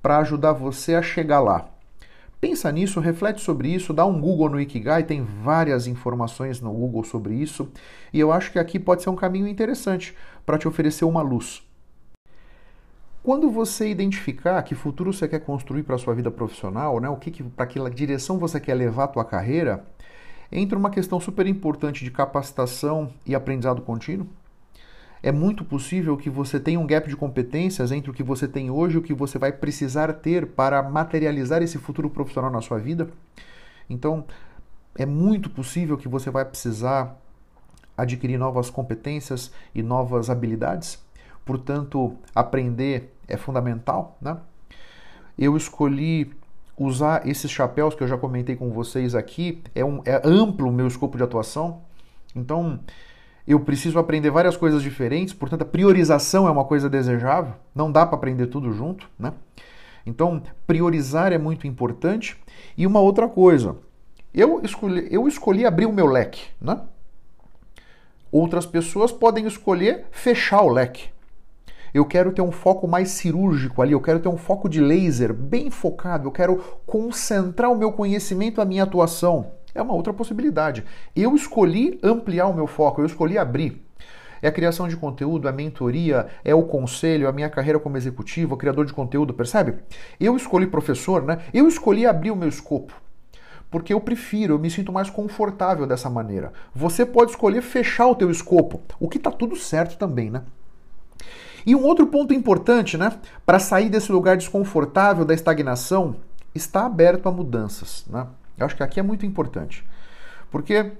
para 0.00 0.18
ajudar 0.18 0.52
você 0.52 0.94
a 0.94 1.02
chegar 1.02 1.40
lá. 1.40 1.68
Pensa 2.40 2.72
nisso, 2.72 2.98
reflete 2.98 3.40
sobre 3.40 3.68
isso, 3.68 3.92
dá 3.92 4.04
um 4.04 4.20
Google 4.20 4.48
no 4.48 4.60
Ikigai, 4.60 5.04
tem 5.04 5.22
várias 5.22 5.86
informações 5.86 6.60
no 6.60 6.72
Google 6.72 7.04
sobre 7.04 7.34
isso, 7.34 7.70
e 8.12 8.18
eu 8.18 8.32
acho 8.32 8.50
que 8.50 8.58
aqui 8.58 8.80
pode 8.80 9.02
ser 9.02 9.10
um 9.10 9.14
caminho 9.14 9.46
interessante 9.46 10.12
para 10.44 10.58
te 10.58 10.66
oferecer 10.66 11.04
uma 11.04 11.22
luz. 11.22 11.62
Quando 13.22 13.48
você 13.52 13.88
identificar 13.88 14.60
que 14.64 14.74
futuro 14.74 15.12
você 15.12 15.28
quer 15.28 15.38
construir 15.38 15.84
para 15.84 15.94
a 15.94 15.98
sua 15.98 16.12
vida 16.12 16.28
profissional, 16.28 16.98
né, 16.98 17.08
o 17.08 17.16
que, 17.16 17.30
que 17.30 17.44
para 17.44 17.66
que 17.66 17.78
direção 17.90 18.36
você 18.36 18.58
quer 18.58 18.74
levar 18.74 19.04
a 19.04 19.08
tua 19.08 19.24
carreira, 19.24 19.86
entra 20.50 20.76
uma 20.76 20.90
questão 20.90 21.20
super 21.20 21.46
importante 21.46 22.02
de 22.02 22.10
capacitação 22.10 23.12
e 23.24 23.32
aprendizado 23.32 23.80
contínuo. 23.80 24.26
É 25.22 25.30
muito 25.30 25.64
possível 25.64 26.16
que 26.16 26.28
você 26.28 26.58
tenha 26.58 26.80
um 26.80 26.86
gap 26.86 27.08
de 27.08 27.16
competências 27.16 27.92
entre 27.92 28.10
o 28.10 28.14
que 28.14 28.24
você 28.24 28.48
tem 28.48 28.72
hoje 28.72 28.96
e 28.96 28.98
o 28.98 29.02
que 29.02 29.14
você 29.14 29.38
vai 29.38 29.52
precisar 29.52 30.12
ter 30.14 30.48
para 30.48 30.82
materializar 30.82 31.62
esse 31.62 31.78
futuro 31.78 32.10
profissional 32.10 32.50
na 32.50 32.60
sua 32.60 32.80
vida. 32.80 33.08
Então, 33.88 34.24
é 34.96 35.06
muito 35.06 35.48
possível 35.48 35.96
que 35.96 36.08
você 36.08 36.28
vai 36.28 36.44
precisar 36.44 37.16
adquirir 37.96 38.36
novas 38.36 38.68
competências 38.68 39.52
e 39.72 39.80
novas 39.80 40.28
habilidades. 40.28 40.98
Portanto, 41.44 42.16
aprender 42.34 43.11
é 43.32 43.36
fundamental, 43.36 44.16
né? 44.20 44.36
Eu 45.38 45.56
escolhi 45.56 46.30
usar 46.78 47.26
esses 47.26 47.50
chapéus 47.50 47.94
que 47.94 48.02
eu 48.02 48.08
já 48.08 48.16
comentei 48.16 48.56
com 48.56 48.70
vocês 48.70 49.14
aqui, 49.14 49.62
é, 49.74 49.84
um, 49.84 50.02
é 50.04 50.20
amplo 50.24 50.68
o 50.68 50.72
meu 50.72 50.86
escopo 50.86 51.16
de 51.16 51.22
atuação, 51.22 51.80
então 52.34 52.80
eu 53.46 53.60
preciso 53.60 53.98
aprender 53.98 54.30
várias 54.30 54.56
coisas 54.56 54.82
diferentes, 54.82 55.34
portanto 55.34 55.62
a 55.62 55.66
priorização 55.66 56.46
é 56.46 56.50
uma 56.50 56.64
coisa 56.64 56.88
desejável, 56.88 57.54
não 57.74 57.90
dá 57.90 58.06
para 58.06 58.16
aprender 58.16 58.46
tudo 58.46 58.72
junto, 58.72 59.08
né? 59.18 59.32
Então, 60.04 60.42
priorizar 60.66 61.32
é 61.32 61.38
muito 61.38 61.66
importante. 61.66 62.36
E 62.76 62.86
uma 62.86 63.00
outra 63.00 63.28
coisa, 63.28 63.76
eu 64.34 64.60
escolhi, 64.62 65.06
eu 65.10 65.28
escolhi 65.28 65.64
abrir 65.64 65.86
o 65.86 65.92
meu 65.92 66.06
leque, 66.06 66.48
né? 66.60 66.80
Outras 68.30 68.64
pessoas 68.64 69.12
podem 69.12 69.46
escolher 69.46 70.06
fechar 70.10 70.62
o 70.62 70.70
leque. 70.70 71.11
Eu 71.94 72.06
quero 72.06 72.32
ter 72.32 72.40
um 72.40 72.50
foco 72.50 72.88
mais 72.88 73.10
cirúrgico 73.10 73.82
ali, 73.82 73.92
eu 73.92 74.00
quero 74.00 74.18
ter 74.18 74.28
um 74.28 74.38
foco 74.38 74.68
de 74.68 74.80
laser 74.80 75.34
bem 75.34 75.70
focado, 75.70 76.26
eu 76.26 76.32
quero 76.32 76.56
concentrar 76.86 77.70
o 77.70 77.76
meu 77.76 77.92
conhecimento, 77.92 78.60
a 78.60 78.64
minha 78.64 78.84
atuação. 78.84 79.52
É 79.74 79.82
uma 79.82 79.94
outra 79.94 80.12
possibilidade. 80.12 80.84
Eu 81.14 81.34
escolhi 81.34 81.98
ampliar 82.02 82.46
o 82.46 82.54
meu 82.54 82.66
foco, 82.66 83.00
eu 83.00 83.06
escolhi 83.06 83.36
abrir. 83.36 83.86
É 84.40 84.48
a 84.48 84.52
criação 84.52 84.88
de 84.88 84.96
conteúdo, 84.96 85.48
a 85.48 85.52
mentoria, 85.52 86.26
é 86.44 86.54
o 86.54 86.64
conselho, 86.64 87.28
a 87.28 87.32
minha 87.32 87.48
carreira 87.48 87.78
como 87.78 87.96
executivo, 87.96 88.56
criador 88.56 88.86
de 88.86 88.92
conteúdo, 88.92 89.34
percebe? 89.34 89.76
Eu 90.18 90.36
escolhi 90.36 90.66
professor, 90.66 91.22
né? 91.22 91.38
Eu 91.54 91.68
escolhi 91.68 92.06
abrir 92.06 92.30
o 92.30 92.36
meu 92.36 92.48
escopo 92.48 92.92
porque 93.70 93.94
eu 93.94 94.00
prefiro, 94.02 94.52
eu 94.52 94.58
me 94.58 94.70
sinto 94.70 94.92
mais 94.92 95.08
confortável 95.08 95.86
dessa 95.86 96.10
maneira. 96.10 96.52
Você 96.74 97.06
pode 97.06 97.30
escolher 97.30 97.62
fechar 97.62 98.06
o 98.06 98.14
teu 98.14 98.30
escopo, 98.30 98.82
o 99.00 99.08
que 99.08 99.16
está 99.16 99.30
tudo 99.30 99.56
certo 99.56 99.96
também, 99.96 100.28
né? 100.28 100.42
E 101.64 101.74
um 101.74 101.82
outro 101.84 102.06
ponto 102.06 102.32
importante, 102.34 102.96
né, 102.96 103.12
para 103.46 103.58
sair 103.58 103.88
desse 103.88 104.10
lugar 104.10 104.36
desconfortável 104.36 105.24
da 105.24 105.34
estagnação, 105.34 106.16
está 106.54 106.86
aberto 106.86 107.28
a 107.28 107.32
mudanças, 107.32 108.04
né? 108.08 108.26
Eu 108.58 108.66
acho 108.66 108.76
que 108.76 108.82
aqui 108.82 109.00
é 109.00 109.02
muito 109.02 109.24
importante. 109.24 109.84
Porque 110.50 110.92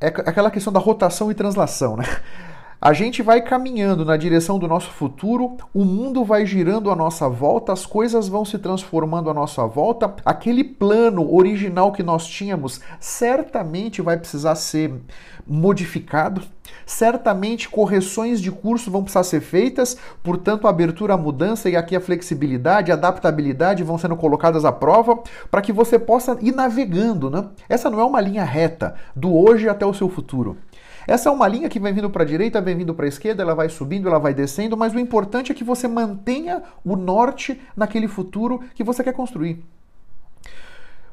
é 0.00 0.06
aquela 0.06 0.50
questão 0.50 0.72
da 0.72 0.78
rotação 0.78 1.30
e 1.30 1.34
translação, 1.34 1.96
né? 1.96 2.04
A 2.80 2.92
gente 2.92 3.22
vai 3.22 3.40
caminhando 3.40 4.04
na 4.04 4.16
direção 4.16 4.56
do 4.56 4.68
nosso 4.68 4.92
futuro, 4.92 5.56
o 5.74 5.84
mundo 5.84 6.24
vai 6.24 6.46
girando 6.46 6.92
à 6.92 6.94
nossa 6.94 7.28
volta, 7.28 7.72
as 7.72 7.84
coisas 7.84 8.28
vão 8.28 8.44
se 8.44 8.56
transformando 8.56 9.28
à 9.28 9.34
nossa 9.34 9.66
volta. 9.66 10.14
Aquele 10.24 10.62
plano 10.62 11.34
original 11.34 11.90
que 11.90 12.04
nós 12.04 12.24
tínhamos 12.24 12.80
certamente 13.00 14.00
vai 14.00 14.16
precisar 14.16 14.54
ser 14.54 14.92
modificado, 15.44 16.40
certamente 16.86 17.68
correções 17.68 18.40
de 18.40 18.52
curso 18.52 18.92
vão 18.92 19.02
precisar 19.02 19.24
ser 19.24 19.40
feitas, 19.40 19.96
portanto, 20.22 20.68
a 20.68 20.70
abertura 20.70 21.14
à 21.14 21.16
mudança 21.16 21.68
e 21.68 21.74
aqui 21.74 21.96
a 21.96 22.00
flexibilidade, 22.00 22.92
a 22.92 22.94
adaptabilidade 22.94 23.82
vão 23.82 23.98
sendo 23.98 24.14
colocadas 24.14 24.64
à 24.64 24.70
prova 24.70 25.18
para 25.50 25.62
que 25.62 25.72
você 25.72 25.98
possa 25.98 26.38
ir 26.40 26.52
navegando. 26.52 27.28
Né? 27.28 27.44
Essa 27.68 27.90
não 27.90 27.98
é 27.98 28.04
uma 28.04 28.20
linha 28.20 28.44
reta 28.44 28.94
do 29.16 29.34
hoje 29.34 29.68
até 29.68 29.84
o 29.84 29.92
seu 29.92 30.08
futuro. 30.08 30.56
Essa 31.08 31.30
é 31.30 31.32
uma 31.32 31.48
linha 31.48 31.70
que 31.70 31.80
vem 31.80 31.94
vindo 31.94 32.10
para 32.10 32.22
a 32.22 32.26
direita, 32.26 32.60
vem 32.60 32.76
vindo 32.76 32.94
para 32.94 33.06
a 33.06 33.08
esquerda, 33.08 33.42
ela 33.42 33.54
vai 33.54 33.70
subindo, 33.70 34.06
ela 34.06 34.18
vai 34.18 34.34
descendo, 34.34 34.76
mas 34.76 34.92
o 34.92 34.98
importante 34.98 35.50
é 35.50 35.54
que 35.54 35.64
você 35.64 35.88
mantenha 35.88 36.62
o 36.84 36.96
norte 36.96 37.58
naquele 37.74 38.06
futuro 38.06 38.62
que 38.74 38.84
você 38.84 39.02
quer 39.02 39.14
construir. 39.14 39.64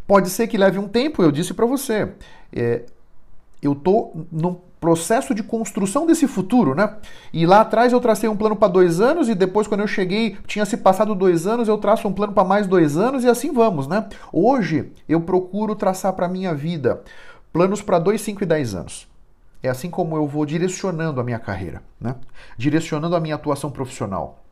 Pode 0.06 0.30
ser 0.30 0.48
que 0.48 0.58
leve 0.58 0.78
um 0.78 0.90
tempo, 0.90 1.24
eu 1.24 1.32
disse 1.32 1.54
para 1.54 1.66
você. 1.66 2.12
É, 2.54 2.84
eu 3.62 3.72
estou 3.72 4.28
no 4.30 4.56
processo 4.82 5.34
de 5.34 5.42
construção 5.42 6.06
desse 6.06 6.28
futuro, 6.28 6.76
né? 6.76 6.98
E 7.32 7.46
lá 7.46 7.62
atrás 7.62 7.94
eu 7.94 8.02
tracei 8.02 8.28
um 8.28 8.36
plano 8.36 8.58
para 8.58 8.68
dois 8.68 9.00
anos 9.00 9.30
e 9.30 9.34
depois, 9.34 9.66
quando 9.66 9.80
eu 9.80 9.88
cheguei, 9.88 10.38
tinha 10.46 10.66
se 10.66 10.76
passado 10.76 11.16
dois 11.16 11.48
anos, 11.48 11.70
eu 11.70 11.78
traço 11.78 12.06
um 12.06 12.14
plano 12.14 12.34
para 12.34 12.44
mais 12.44 12.68
dois 12.68 12.98
anos 12.98 13.24
e 13.24 13.30
assim 13.30 13.54
vamos, 13.54 13.88
né? 13.88 14.10
Hoje 14.34 14.92
eu 15.08 15.22
procuro 15.22 15.74
traçar 15.74 16.12
para 16.12 16.28
minha 16.28 16.54
vida 16.54 17.02
planos 17.54 17.82
para 17.82 17.98
dois, 17.98 18.20
cinco 18.20 18.44
e 18.44 18.46
dez 18.46 18.76
anos. 18.76 19.15
É 19.62 19.70
assim 19.70 19.90
como 19.90 20.16
eu 20.16 20.28
vou 20.28 20.46
direcionando 20.46 21.20
a 21.20 21.24
minha 21.24 21.40
carreira, 21.40 21.82
né? 22.00 22.16
direcionando 22.58 23.16
a 23.16 23.20
minha 23.20 23.36
atuação 23.36 23.72
profissional. 23.72 24.44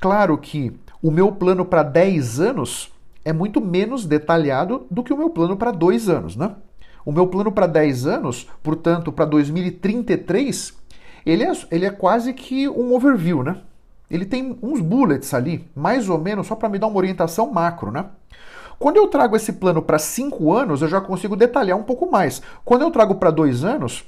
Claro 0.00 0.38
que 0.38 0.72
o 1.02 1.10
meu 1.10 1.32
plano 1.32 1.64
para 1.64 1.82
10 1.82 2.40
anos 2.40 2.92
é 3.24 3.32
muito 3.32 3.60
menos 3.60 4.06
detalhado 4.06 4.86
do 4.90 5.02
que 5.02 5.12
o 5.12 5.16
meu 5.16 5.30
plano 5.30 5.56
para 5.56 5.70
2 5.70 6.08
anos. 6.08 6.36
Né? 6.36 6.54
O 7.04 7.12
meu 7.12 7.26
plano 7.26 7.52
para 7.52 7.66
10 7.66 8.06
anos, 8.06 8.48
portanto, 8.62 9.12
para 9.12 9.24
2033, 9.24 10.74
ele 11.24 11.44
é, 11.44 11.52
ele 11.70 11.84
é 11.84 11.90
quase 11.90 12.32
que 12.32 12.68
um 12.68 12.94
overview. 12.94 13.42
Né? 13.42 13.56
Ele 14.10 14.24
tem 14.24 14.58
uns 14.62 14.80
bullets 14.80 15.34
ali, 15.34 15.68
mais 15.74 16.08
ou 16.08 16.18
menos, 16.18 16.46
só 16.46 16.54
para 16.54 16.68
me 16.68 16.78
dar 16.78 16.86
uma 16.86 16.96
orientação 16.96 17.52
macro. 17.52 17.90
Né? 17.90 18.06
Quando 18.80 18.96
eu 18.96 19.08
trago 19.08 19.36
esse 19.36 19.52
plano 19.52 19.82
para 19.82 19.98
5 19.98 20.50
anos, 20.50 20.80
eu 20.80 20.88
já 20.88 21.02
consigo 21.02 21.36
detalhar 21.36 21.76
um 21.76 21.82
pouco 21.82 22.10
mais. 22.10 22.40
Quando 22.64 22.80
eu 22.80 22.90
trago 22.90 23.16
para 23.16 23.30
2 23.30 23.62
anos, 23.62 24.06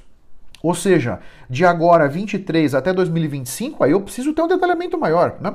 ou 0.63 0.73
seja, 0.73 1.19
de 1.47 1.63
agora 1.63 2.09
23 2.09 2.73
até 2.73 2.91
2025, 2.91 3.83
aí 3.83 3.91
eu 3.91 4.01
preciso 4.01 4.33
ter 4.33 4.41
um 4.41 4.47
detalhamento 4.47 4.97
maior, 4.97 5.35
né? 5.39 5.53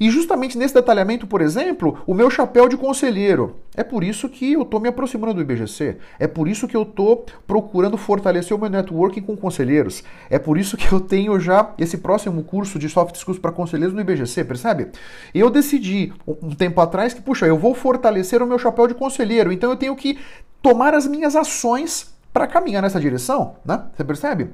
E 0.00 0.10
justamente 0.10 0.56
nesse 0.56 0.74
detalhamento, 0.74 1.26
por 1.26 1.40
exemplo, 1.40 1.98
o 2.06 2.14
meu 2.14 2.30
chapéu 2.30 2.68
de 2.68 2.76
conselheiro. 2.76 3.56
É 3.76 3.82
por 3.82 4.02
isso 4.02 4.28
que 4.28 4.52
eu 4.52 4.62
estou 4.62 4.80
me 4.80 4.88
aproximando 4.88 5.34
do 5.34 5.40
IBGC. 5.40 5.98
É 6.18 6.26
por 6.26 6.48
isso 6.48 6.66
que 6.66 6.76
eu 6.76 6.82
estou 6.82 7.24
procurando 7.46 7.96
fortalecer 7.96 8.56
o 8.56 8.60
meu 8.60 8.68
networking 8.68 9.20
com 9.20 9.36
conselheiros. 9.36 10.02
É 10.28 10.38
por 10.38 10.58
isso 10.58 10.76
que 10.76 10.92
eu 10.92 11.00
tenho 11.00 11.38
já 11.38 11.72
esse 11.78 11.98
próximo 11.98 12.42
curso 12.42 12.78
de 12.78 12.88
soft 12.88 13.16
skills 13.16 13.38
para 13.38 13.52
conselheiros 13.52 13.94
no 13.94 14.00
IBGC, 14.00 14.44
percebe? 14.44 14.88
Eu 15.34 15.50
decidi 15.50 16.12
um 16.26 16.54
tempo 16.54 16.80
atrás 16.80 17.14
que, 17.14 17.20
puxa, 17.20 17.46
eu 17.46 17.58
vou 17.58 17.74
fortalecer 17.74 18.42
o 18.42 18.46
meu 18.46 18.58
chapéu 18.58 18.86
de 18.86 18.94
conselheiro. 18.94 19.52
Então 19.52 19.70
eu 19.70 19.76
tenho 19.76 19.94
que 19.96 20.18
tomar 20.62 20.94
as 20.94 21.06
minhas 21.06 21.36
ações 21.36 22.14
para 22.32 22.46
caminhar 22.46 22.82
nessa 22.82 23.00
direção, 23.00 23.56
né? 23.64 23.84
Você 23.96 24.04
percebe? 24.04 24.50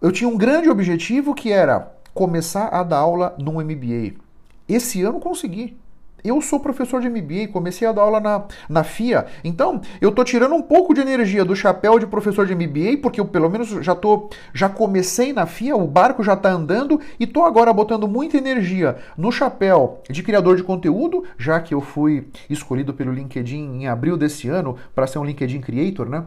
Eu 0.00 0.12
tinha 0.12 0.28
um 0.28 0.36
grande 0.36 0.68
objetivo 0.68 1.34
que 1.34 1.50
era 1.50 1.92
começar 2.12 2.68
a 2.68 2.82
dar 2.82 2.98
aula 2.98 3.34
no 3.38 3.52
MBA. 3.52 4.25
Esse 4.68 5.02
ano 5.02 5.20
consegui. 5.20 5.76
Eu 6.24 6.40
sou 6.40 6.58
professor 6.58 7.00
de 7.00 7.08
MBA, 7.08 7.52
comecei 7.52 7.86
a 7.86 7.92
dar 7.92 8.02
aula 8.02 8.18
na, 8.18 8.44
na 8.68 8.82
FIA. 8.82 9.26
Então, 9.44 9.80
eu 10.00 10.10
tô 10.10 10.24
tirando 10.24 10.56
um 10.56 10.62
pouco 10.62 10.92
de 10.92 11.00
energia 11.00 11.44
do 11.44 11.54
chapéu 11.54 12.00
de 12.00 12.06
professor 12.06 12.44
de 12.44 12.54
MBA, 12.54 12.98
porque 13.00 13.20
eu 13.20 13.26
pelo 13.26 13.48
menos 13.48 13.68
já 13.68 13.94
tô 13.94 14.28
já 14.52 14.68
comecei 14.68 15.32
na 15.32 15.46
FIA, 15.46 15.76
o 15.76 15.86
barco 15.86 16.24
já 16.24 16.34
tá 16.34 16.50
andando 16.50 17.00
e 17.20 17.28
tô 17.28 17.44
agora 17.44 17.72
botando 17.72 18.08
muita 18.08 18.38
energia 18.38 18.96
no 19.16 19.30
chapéu 19.30 20.02
de 20.10 20.20
criador 20.22 20.56
de 20.56 20.64
conteúdo, 20.64 21.22
já 21.38 21.60
que 21.60 21.72
eu 21.72 21.80
fui 21.80 22.26
escolhido 22.50 22.92
pelo 22.92 23.12
LinkedIn 23.12 23.82
em 23.82 23.86
abril 23.86 24.16
desse 24.16 24.48
ano 24.48 24.76
para 24.96 25.06
ser 25.06 25.20
um 25.20 25.24
LinkedIn 25.24 25.60
creator, 25.60 26.08
né? 26.08 26.24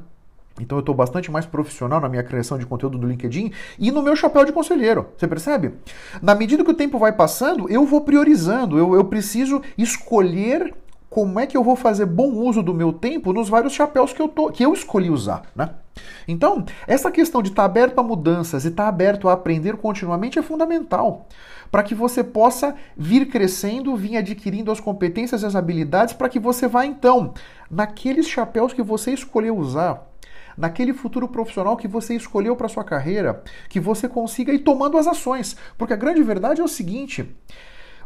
Então 0.60 0.78
eu 0.78 0.82
estou 0.82 0.96
bastante 0.96 1.32
mais 1.32 1.46
profissional 1.46 2.00
na 2.00 2.10
minha 2.10 2.24
criação 2.24 2.58
de 2.58 2.66
conteúdo 2.66 2.98
do 2.98 3.08
LinkedIn 3.08 3.52
e 3.78 3.92
no 3.92 4.02
meu 4.02 4.16
chapéu 4.16 4.46
de 4.46 4.52
conselheiro. 4.52 5.08
Você 5.18 5.28
percebe? 5.28 5.74
Na 6.22 6.36
medida 6.36 6.64
que 6.64 6.72
o 6.72 6.76
tempo 6.76 6.98
vai 6.98 7.12
passando, 7.12 7.70
eu 7.70 7.86
vou 7.86 8.02
priorizando, 8.02 8.78
eu, 8.78 8.94
eu 8.94 9.06
preciso 9.06 9.62
escolher 9.78 10.74
como 11.10 11.40
é 11.40 11.48
que 11.48 11.58
eu 11.58 11.64
vou 11.64 11.76
fazer 11.76 12.06
bom 12.06 12.32
uso 12.32 12.62
do 12.62 12.74
meu 12.74 12.94
tempo 12.94 13.34
nos 13.34 13.50
vários 13.50 13.74
chapéus 13.74 14.14
que 14.14 14.22
eu, 14.22 14.28
tô, 14.28 14.52
que 14.52 14.64
eu 14.64 14.74
escolhi 14.74 15.10
usar, 15.10 15.44
né? 15.56 15.72
Então, 16.28 16.64
essa 16.88 17.12
questão 17.12 17.42
de 17.42 17.50
estar 17.50 17.64
tá 17.64 17.66
aberto 17.66 18.00
a 18.00 18.04
mudanças 18.04 18.64
e 18.64 18.68
estar 18.68 18.84
tá 18.84 18.90
aberto 18.90 19.28
a 19.28 19.34
aprender 19.34 19.76
continuamente 19.78 20.38
é 20.38 20.42
fundamental 20.42 21.28
para 21.72 21.84
que 21.84 21.94
você 21.94 22.24
possa 22.24 22.76
vir 22.96 23.28
crescendo, 23.28 23.96
vir 23.96 24.18
adquirindo 24.18 24.72
as 24.72 24.80
competências 24.80 25.42
e 25.42 25.46
as 25.46 25.56
habilidades 25.56 26.14
para 26.14 26.30
que 26.30 26.40
você 26.40 26.68
vá 26.68 26.86
então 26.86 27.34
naqueles 27.70 28.28
chapéus 28.28 28.74
que 28.74 28.82
você 28.82 29.12
escolheu 29.12 29.58
usar 29.58 30.08
naquele 30.60 30.94
futuro 30.94 31.28
profissional 31.28 31.78
que 31.78 31.88
você 31.88 32.14
escolheu 32.16 32.56
para 32.56 32.68
sua 32.68 32.84
carreira, 32.84 33.42
que 33.70 33.80
você 33.80 34.08
consiga 34.10 34.54
ir 34.54 34.60
tomando 34.60 34.98
as 34.98 35.08
ações. 35.08 35.56
Porque 35.78 35.94
a 35.94 35.98
grande 35.98 36.22
verdade 36.22 36.60
é 36.60 36.64
o 36.64 36.68
seguinte: 36.68 37.34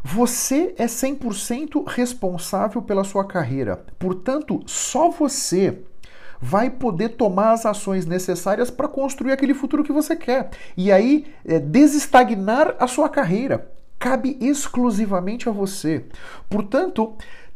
você 0.02 0.74
é 0.78 0.86
100% 0.86 1.84
responsável 1.86 2.80
pela 2.80 3.04
sua 3.04 3.24
carreira. 3.24 3.84
Portanto, 3.98 4.62
só 4.66 5.10
você 5.10 5.82
vai 6.40 6.70
poder 6.70 7.10
tomar 7.10 7.52
as 7.52 7.64
ações 7.64 8.04
necessárias 8.06 8.70
para 8.70 8.86
construir 8.86 9.32
aquele 9.32 9.54
futuro 9.54 9.82
que 9.82 9.92
você 9.92 10.14
quer. 10.14 10.50
E 10.76 10.92
aí, 10.92 11.26
é, 11.44 11.58
desestagnar 11.58 12.76
a 12.78 12.86
sua 12.86 13.08
carreira. 13.08 13.70
Cabe 13.98 14.36
exclusivamente 14.40 15.48
a 15.48 15.52
você. 15.52 16.04
Portanto, 16.50 17.14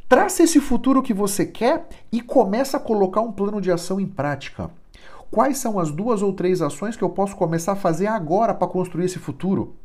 traça 0.09 0.43
esse 0.43 0.59
futuro 0.59 1.03
que 1.03 1.13
você 1.13 1.45
quer 1.45 1.87
e 2.11 2.23
começa 2.23 2.79
a 2.79 2.81
colocar 2.81 3.21
um 3.21 3.31
plano 3.31 3.61
de 3.61 3.71
ação 3.71 4.01
em 4.01 4.07
prática. 4.07 4.71
Quais 5.31 5.59
são 5.59 5.79
as 5.79 5.91
duas 5.91 6.23
ou 6.23 6.33
três 6.33 6.63
ações 6.63 6.97
que 6.97 7.05
eu 7.05 7.11
posso 7.11 7.37
começar 7.37 7.73
a 7.73 7.77
fazer 7.77 8.07
agora 8.07 8.55
para 8.55 8.67
construir 8.67 9.05
esse 9.05 9.19
futuro? 9.19 9.77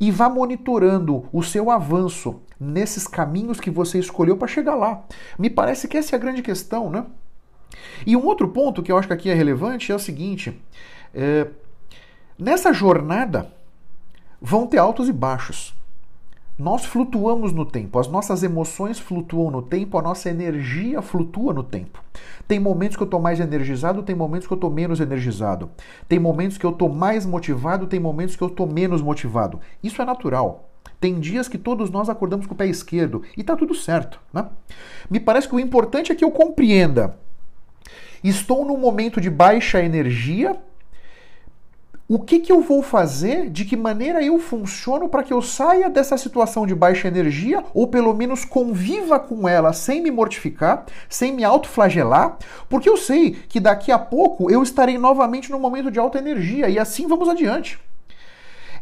E 0.00 0.10
vá 0.10 0.28
monitorando 0.28 1.28
o 1.32 1.42
seu 1.42 1.70
avanço 1.70 2.40
nesses 2.58 3.06
caminhos 3.06 3.60
que 3.60 3.70
você 3.70 3.98
escolheu 3.98 4.36
para 4.36 4.48
chegar 4.48 4.74
lá. 4.74 5.04
Me 5.38 5.50
parece 5.50 5.86
que 5.86 5.96
essa 5.96 6.14
é 6.14 6.16
a 6.16 6.20
grande 6.20 6.42
questão, 6.42 6.90
né? 6.90 7.06
E 8.06 8.16
um 8.16 8.24
outro 8.24 8.48
ponto 8.48 8.82
que 8.82 8.90
eu 8.90 8.96
acho 8.96 9.08
que 9.08 9.14
aqui 9.14 9.30
é 9.30 9.34
relevante 9.34 9.92
é 9.92 9.94
o 9.94 9.98
seguinte: 9.98 10.58
é, 11.14 11.48
nessa 12.38 12.72
jornada 12.72 13.52
vão 14.40 14.66
ter 14.66 14.78
altos 14.78 15.08
e 15.08 15.12
baixos. 15.12 15.74
Nós 16.58 16.84
flutuamos 16.84 17.50
no 17.52 17.64
tempo, 17.64 17.98
as 17.98 18.08
nossas 18.08 18.42
emoções 18.42 18.98
flutuam 18.98 19.50
no 19.50 19.62
tempo, 19.62 19.98
a 19.98 20.02
nossa 20.02 20.28
energia 20.28 21.00
flutua 21.00 21.52
no 21.54 21.62
tempo. 21.62 21.98
Tem 22.46 22.60
momentos 22.60 22.94
que 22.94 23.02
eu 23.02 23.06
estou 23.06 23.20
mais 23.20 23.40
energizado, 23.40 24.02
tem 24.02 24.14
momentos 24.14 24.46
que 24.46 24.52
eu 24.52 24.56
estou 24.56 24.70
menos 24.70 25.00
energizado. 25.00 25.70
Tem 26.06 26.18
momentos 26.18 26.58
que 26.58 26.66
eu 26.66 26.70
estou 26.70 26.90
mais 26.90 27.24
motivado, 27.24 27.86
tem 27.86 27.98
momentos 27.98 28.36
que 28.36 28.42
eu 28.42 28.48
estou 28.48 28.66
menos 28.66 29.00
motivado. 29.00 29.60
Isso 29.82 30.02
é 30.02 30.04
natural. 30.04 30.68
Tem 31.00 31.18
dias 31.18 31.48
que 31.48 31.56
todos 31.56 31.90
nós 31.90 32.10
acordamos 32.10 32.46
com 32.46 32.52
o 32.52 32.56
pé 32.56 32.66
esquerdo 32.66 33.22
e 33.34 33.40
está 33.40 33.56
tudo 33.56 33.74
certo. 33.74 34.20
Né? 34.32 34.46
Me 35.10 35.18
parece 35.18 35.48
que 35.48 35.54
o 35.54 35.60
importante 35.60 36.12
é 36.12 36.14
que 36.14 36.24
eu 36.24 36.30
compreenda. 36.30 37.16
Estou 38.22 38.64
num 38.64 38.76
momento 38.76 39.20
de 39.20 39.30
baixa 39.30 39.82
energia, 39.82 40.56
o 42.08 42.18
que, 42.18 42.40
que 42.40 42.52
eu 42.52 42.60
vou 42.60 42.82
fazer, 42.82 43.48
de 43.48 43.64
que 43.64 43.76
maneira 43.76 44.22
eu 44.22 44.38
funciono 44.38 45.08
para 45.08 45.22
que 45.22 45.32
eu 45.32 45.40
saia 45.40 45.88
dessa 45.88 46.18
situação 46.18 46.66
de 46.66 46.74
baixa 46.74 47.08
energia, 47.08 47.64
ou 47.72 47.86
pelo 47.86 48.12
menos 48.12 48.44
conviva 48.44 49.18
com 49.18 49.48
ela 49.48 49.72
sem 49.72 50.02
me 50.02 50.10
mortificar, 50.10 50.84
sem 51.08 51.32
me 51.32 51.44
autoflagelar, 51.44 52.36
porque 52.68 52.88
eu 52.88 52.96
sei 52.96 53.30
que 53.30 53.60
daqui 53.60 53.90
a 53.90 53.98
pouco 53.98 54.50
eu 54.50 54.62
estarei 54.62 54.98
novamente 54.98 55.50
no 55.50 55.58
momento 55.58 55.90
de 55.90 55.98
alta 55.98 56.18
energia 56.18 56.68
e 56.68 56.78
assim 56.78 57.06
vamos 57.06 57.28
adiante. 57.28 57.78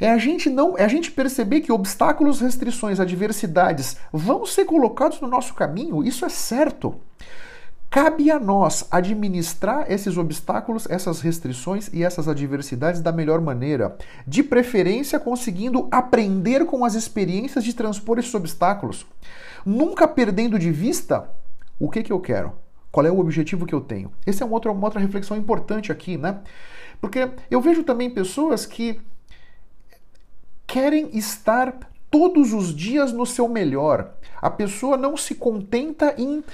É 0.01 0.11
a 0.11 0.17
gente 0.17 0.49
não, 0.49 0.79
é 0.79 0.85
a 0.85 0.89
gente 0.89 1.11
perceber 1.11 1.61
que 1.61 1.71
obstáculos, 1.71 2.41
restrições, 2.41 2.99
adversidades 2.99 3.99
vão 4.11 4.47
ser 4.47 4.65
colocados 4.65 5.21
no 5.21 5.29
nosso 5.29 5.53
caminho, 5.53 6.03
isso 6.03 6.25
é 6.25 6.31
certo. 6.31 6.99
Cabe 7.91 8.31
a 8.31 8.39
nós 8.39 8.87
administrar 8.89 9.91
esses 9.91 10.17
obstáculos, 10.17 10.87
essas 10.89 11.21
restrições 11.21 11.91
e 11.93 12.05
essas 12.05 12.29
adversidades 12.29 13.01
da 13.01 13.11
melhor 13.11 13.41
maneira, 13.41 13.99
de 14.25 14.45
preferência 14.45 15.19
conseguindo 15.19 15.89
aprender 15.91 16.65
com 16.67 16.85
as 16.85 16.95
experiências 16.95 17.65
de 17.65 17.75
transpor 17.75 18.21
esses 18.21 18.33
obstáculos, 18.33 19.05
nunca 19.67 20.07
perdendo 20.07 20.57
de 20.57 20.71
vista 20.71 21.29
o 21.81 21.91
que, 21.91 22.05
que 22.05 22.13
eu 22.13 22.21
quero, 22.21 22.53
qual 22.93 23.05
é 23.05 23.11
o 23.11 23.19
objetivo 23.19 23.67
que 23.67 23.75
eu 23.75 23.81
tenho. 23.81 24.13
Essa 24.25 24.45
é 24.45 24.47
uma 24.47 24.55
outra, 24.55 24.71
uma 24.71 24.87
outra 24.87 25.01
reflexão 25.01 25.37
importante 25.37 25.91
aqui, 25.91 26.17
né? 26.17 26.39
Porque 27.01 27.29
eu 27.51 27.61
vejo 27.61 27.83
também 27.83 28.09
pessoas 28.09 28.65
que 28.65 29.01
querem 30.65 31.11
estar 31.19 31.77
todos 32.09 32.53
os 32.53 32.73
dias 32.73 33.13
no 33.13 33.27
seu 33.27 33.49
melhor. 33.49 34.13
A 34.41 34.49
pessoa 34.49 34.97
não 34.97 35.17
se 35.17 35.35
contenta 35.35 36.15
em 36.17 36.45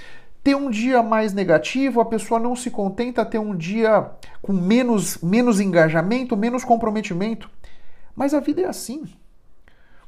ter 0.47 0.55
um 0.55 0.71
dia 0.71 1.03
mais 1.03 1.33
negativo, 1.33 2.01
a 2.01 2.05
pessoa 2.05 2.39
não 2.39 2.55
se 2.55 2.71
contenta 2.71 3.25
ter 3.25 3.41
um 3.41 3.53
dia 3.57 4.13
com 4.41 4.53
menos, 4.53 5.19
menos 5.21 5.59
engajamento, 5.59 6.37
menos 6.37 6.63
comprometimento. 6.63 7.51
Mas 8.15 8.33
a 8.33 8.39
vida 8.39 8.63
é 8.63 8.67
assim. 8.67 9.03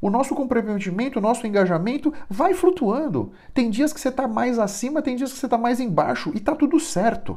O 0.00 0.08
nosso 0.08 0.36
comprometimento, 0.36 1.18
o 1.18 1.20
nosso 1.22 1.44
engajamento 1.44 2.14
vai 2.30 2.54
flutuando. 2.54 3.32
Tem 3.52 3.68
dias 3.68 3.92
que 3.92 4.00
você 4.00 4.10
está 4.10 4.28
mais 4.28 4.60
acima, 4.60 5.02
tem 5.02 5.16
dias 5.16 5.32
que 5.32 5.38
você 5.40 5.46
está 5.46 5.58
mais 5.58 5.80
embaixo 5.80 6.30
e 6.32 6.36
está 6.36 6.54
tudo 6.54 6.78
certo. 6.78 7.36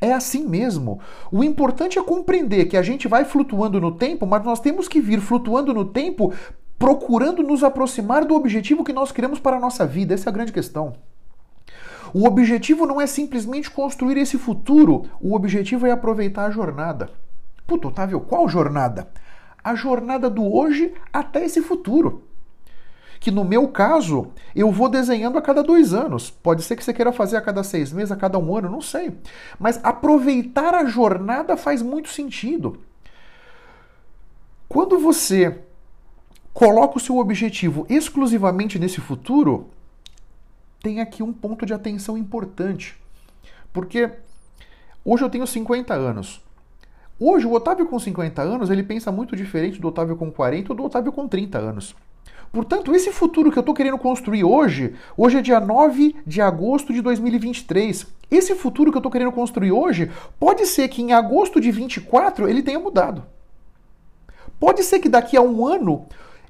É 0.00 0.14
assim 0.14 0.48
mesmo. 0.48 1.00
O 1.30 1.44
importante 1.44 1.98
é 1.98 2.02
compreender 2.02 2.64
que 2.64 2.78
a 2.78 2.82
gente 2.82 3.06
vai 3.06 3.26
flutuando 3.26 3.78
no 3.78 3.92
tempo, 3.92 4.26
mas 4.26 4.42
nós 4.42 4.58
temos 4.58 4.88
que 4.88 5.02
vir 5.02 5.20
flutuando 5.20 5.74
no 5.74 5.84
tempo 5.84 6.32
procurando 6.78 7.42
nos 7.42 7.62
aproximar 7.62 8.24
do 8.24 8.34
objetivo 8.34 8.84
que 8.84 8.92
nós 8.94 9.12
queremos 9.12 9.38
para 9.38 9.58
a 9.58 9.60
nossa 9.60 9.86
vida. 9.86 10.14
Essa 10.14 10.30
é 10.30 10.32
a 10.32 10.34
grande 10.34 10.50
questão. 10.50 10.94
O 12.14 12.26
objetivo 12.26 12.86
não 12.86 13.00
é 13.00 13.06
simplesmente 13.06 13.70
construir 13.70 14.18
esse 14.18 14.36
futuro, 14.36 15.06
o 15.20 15.34
objetivo 15.34 15.86
é 15.86 15.90
aproveitar 15.90 16.44
a 16.44 16.50
jornada. 16.50 17.10
Puta, 17.66 17.88
Otávio, 17.88 18.20
qual 18.20 18.48
jornada? 18.48 19.08
A 19.64 19.74
jornada 19.74 20.28
do 20.28 20.44
hoje 20.54 20.92
até 21.12 21.44
esse 21.44 21.62
futuro. 21.62 22.24
Que 23.18 23.30
no 23.30 23.44
meu 23.44 23.68
caso, 23.68 24.32
eu 24.54 24.70
vou 24.70 24.88
desenhando 24.88 25.38
a 25.38 25.42
cada 25.42 25.62
dois 25.62 25.94
anos. 25.94 26.28
Pode 26.28 26.62
ser 26.62 26.76
que 26.76 26.84
você 26.84 26.92
queira 26.92 27.12
fazer 27.12 27.36
a 27.36 27.40
cada 27.40 27.62
seis 27.62 27.92
meses, 27.92 28.10
a 28.10 28.16
cada 28.16 28.36
um 28.36 28.56
ano, 28.56 28.68
não 28.68 28.80
sei. 28.80 29.16
Mas 29.58 29.80
aproveitar 29.82 30.74
a 30.74 30.84
jornada 30.84 31.56
faz 31.56 31.80
muito 31.80 32.08
sentido. 32.08 32.80
Quando 34.68 34.98
você 34.98 35.60
coloca 36.52 36.98
o 36.98 37.00
seu 37.00 37.18
objetivo 37.18 37.86
exclusivamente 37.88 38.78
nesse 38.78 39.00
futuro, 39.00 39.70
tem 40.82 41.00
aqui 41.00 41.22
um 41.22 41.32
ponto 41.32 41.64
de 41.64 41.72
atenção 41.72 42.18
importante. 42.18 42.96
Porque 43.72 44.10
hoje 45.04 45.24
eu 45.24 45.30
tenho 45.30 45.46
50 45.46 45.94
anos. 45.94 46.42
Hoje, 47.18 47.46
o 47.46 47.52
Otávio 47.52 47.86
com 47.86 47.98
50 47.98 48.42
anos, 48.42 48.68
ele 48.68 48.82
pensa 48.82 49.12
muito 49.12 49.36
diferente 49.36 49.80
do 49.80 49.88
Otávio 49.88 50.16
com 50.16 50.30
40 50.30 50.72
ou 50.72 50.76
do 50.76 50.84
Otávio 50.84 51.12
com 51.12 51.28
30 51.28 51.58
anos. 51.58 51.94
Portanto, 52.50 52.94
esse 52.94 53.12
futuro 53.12 53.50
que 53.50 53.58
eu 53.58 53.60
estou 53.60 53.74
querendo 53.74 53.96
construir 53.96 54.44
hoje, 54.44 54.94
hoje 55.16 55.38
é 55.38 55.40
dia 55.40 55.60
9 55.60 56.16
de 56.26 56.40
agosto 56.42 56.92
de 56.92 57.00
2023. 57.00 58.06
Esse 58.30 58.54
futuro 58.54 58.90
que 58.90 58.96
eu 58.96 59.00
estou 59.00 59.10
querendo 59.10 59.32
construir 59.32 59.72
hoje, 59.72 60.10
pode 60.38 60.66
ser 60.66 60.88
que 60.88 61.00
em 61.00 61.12
agosto 61.12 61.60
de 61.60 61.70
24 61.70 62.48
ele 62.48 62.62
tenha 62.62 62.78
mudado. 62.78 63.24
Pode 64.60 64.82
ser 64.82 64.98
que 64.98 65.08
daqui 65.08 65.36
a 65.36 65.40
um 65.40 65.66
ano 65.66 66.06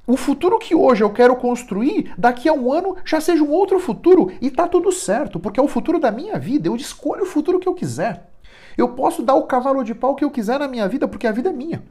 o 0.06 0.16
futuro 0.16 0.58
que 0.58 0.74
hoje 0.74 1.04
eu 1.04 1.10
quero 1.10 1.36
construir, 1.36 2.12
daqui 2.18 2.48
a 2.48 2.52
um 2.52 2.72
ano 2.72 2.96
já 3.04 3.20
seja 3.20 3.42
um 3.42 3.50
outro 3.50 3.78
futuro 3.78 4.32
e 4.40 4.50
tá 4.50 4.66
tudo 4.66 4.90
certo, 4.90 5.38
porque 5.38 5.60
é 5.60 5.62
o 5.62 5.68
futuro 5.68 6.00
da 6.00 6.10
minha 6.10 6.38
vida. 6.38 6.68
Eu 6.68 6.74
escolho 6.74 7.22
o 7.22 7.26
futuro 7.26 7.60
que 7.60 7.68
eu 7.68 7.74
quiser. 7.74 8.28
Eu 8.76 8.88
posso 8.88 9.22
dar 9.22 9.34
o 9.34 9.44
cavalo 9.44 9.84
de 9.84 9.94
pau 9.94 10.16
que 10.16 10.24
eu 10.24 10.30
quiser 10.30 10.58
na 10.58 10.66
minha 10.66 10.88
vida, 10.88 11.06
porque 11.06 11.26
a 11.26 11.32
vida 11.32 11.50
é 11.50 11.52
minha. 11.52 11.82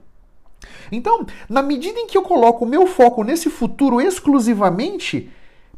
Então, 0.92 1.26
na 1.50 1.62
medida 1.62 2.00
em 2.00 2.08
que 2.08 2.18
eu 2.18 2.22
coloco 2.22 2.66
o 2.66 2.68
meu 2.68 2.86
foco 2.86 3.24
nesse 3.24 3.50
futuro 3.50 4.02
exclusivamente, 4.02 5.32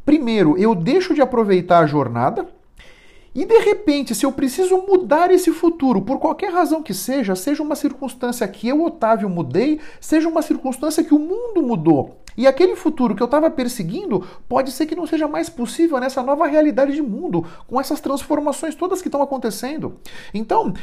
primeiro, 0.03 0.57
eu 0.57 0.73
deixo 0.73 1.13
de 1.13 1.21
aproveitar 1.21 1.79
a 1.79 1.85
jornada, 1.85 2.47
e 3.35 3.45
de 3.45 3.57
repente, 3.59 4.13
se 4.13 4.25
eu 4.25 4.31
preciso 4.31 4.77
mudar 4.87 5.31
esse 5.31 5.51
futuro, 5.51 6.01
por 6.01 6.19
qualquer 6.19 6.51
razão 6.51 6.83
que 6.83 6.93
seja, 6.93 7.35
seja 7.35 7.63
uma 7.63 7.75
circunstância 7.75 8.47
que 8.47 8.67
eu, 8.67 8.83
Otávio, 8.83 9.29
mudei, 9.29 9.79
seja 9.99 10.29
uma 10.29 10.41
circunstância 10.41 11.03
que 11.03 11.15
o 11.15 11.19
mundo 11.19 11.63
mudou, 11.63 12.22
e 12.37 12.47
aquele 12.47 12.75
futuro 12.75 13.15
que 13.15 13.21
eu 13.21 13.25
estava 13.25 13.49
perseguindo 13.49 14.25
pode 14.47 14.71
ser 14.71 14.85
que 14.85 14.95
não 14.95 15.07
seja 15.07 15.27
mais 15.27 15.49
possível 15.49 15.99
nessa 15.99 16.23
nova 16.23 16.47
realidade 16.47 16.93
de 16.93 17.01
mundo, 17.01 17.45
com 17.67 17.79
essas 17.79 17.99
transformações 17.99 18.75
todas 18.75 19.01
que 19.01 19.07
estão 19.07 19.21
acontecendo. 19.21 19.97
Então, 20.33 20.73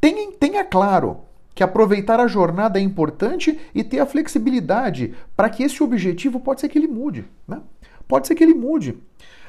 tenha, 0.00 0.32
tenha 0.32 0.64
claro 0.64 1.20
que 1.54 1.62
aproveitar 1.62 2.18
a 2.18 2.26
jornada 2.26 2.78
é 2.78 2.82
importante 2.82 3.58
e 3.74 3.84
ter 3.84 4.00
a 4.00 4.06
flexibilidade 4.06 5.14
para 5.36 5.48
que 5.48 5.62
esse 5.62 5.82
objetivo 5.82 6.40
pode 6.40 6.60
ser 6.60 6.68
que 6.68 6.78
ele 6.78 6.88
mude. 6.88 7.24
Né? 7.46 7.60
Pode 8.08 8.26
ser 8.26 8.34
que 8.34 8.42
ele 8.42 8.54
mude. 8.54 8.98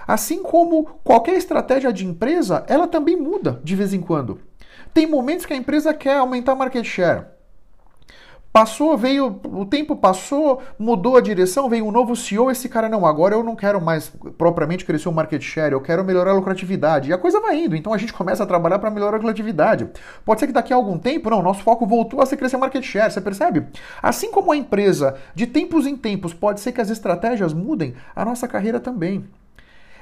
Assim 0.08 0.44
como 0.44 0.86
qualquer 1.04 1.36
estratégia 1.36 1.92
de 1.92 2.06
empresa, 2.06 2.64
ela 2.68 2.88
também 2.88 3.16
muda 3.16 3.60
de 3.64 3.76
vez 3.76 3.92
em 3.92 4.02
quando. 4.02 4.40
Tem 4.94 5.08
momentos 5.08 5.46
que 5.46 5.54
a 5.54 5.58
empresa 5.58 5.94
quer 5.94 6.18
aumentar 6.18 6.56
market 6.56 6.86
share. 6.86 7.26
Passou, 8.56 8.98
veio, 8.98 9.42
o 9.52 9.66
tempo 9.66 9.98
passou, 9.98 10.62
mudou 10.80 11.18
a 11.18 11.22
direção, 11.22 11.68
veio 11.68 11.86
um 11.86 11.92
novo 11.92 12.16
CEO, 12.16 12.50
esse 12.50 12.70
cara 12.70 12.88
não, 12.88 13.06
agora 13.06 13.36
eu 13.36 13.44
não 13.44 13.54
quero 13.54 13.82
mais 13.82 14.10
propriamente 14.38 14.86
crescer 14.86 15.10
o 15.10 15.12
market 15.12 15.42
share, 15.42 15.74
eu 15.74 15.82
quero 15.82 16.06
melhorar 16.06 16.32
a 16.32 16.36
lucratividade. 16.36 17.10
E 17.10 17.14
a 17.14 17.18
coisa 17.18 17.42
vai 17.42 17.58
indo, 17.58 17.76
então 17.76 17.94
a 17.94 17.98
gente 17.98 18.14
começa 18.14 18.44
a 18.44 18.46
trabalhar 18.46 18.80
para 18.80 18.90
melhorar 18.90 19.18
a 19.18 19.20
lucratividade. 19.20 19.90
Pode 20.24 20.40
ser 20.40 20.48
que 20.48 20.54
daqui 20.54 20.72
a 20.72 20.78
algum 20.78 20.98
tempo, 20.98 21.30
não, 21.30 21.42
nosso 21.42 21.64
foco 21.64 21.86
voltou 21.86 22.22
a 22.22 22.26
ser 22.26 22.38
crescer 22.38 22.56
market 22.56 22.82
share, 22.82 23.12
você 23.12 23.20
percebe? 23.20 23.68
Assim 24.02 24.32
como 24.32 24.54
a 24.54 24.56
empresa, 24.56 25.18
de 25.36 25.48
tempos 25.48 25.86
em 25.86 25.98
tempos, 25.98 26.34
pode 26.34 26.62
ser 26.62 26.72
que 26.72 26.80
as 26.80 26.90
estratégias 26.90 27.54
mudem, 27.54 27.94
a 28.16 28.24
nossa 28.24 28.48
carreira 28.48 28.80
também. 28.80 29.26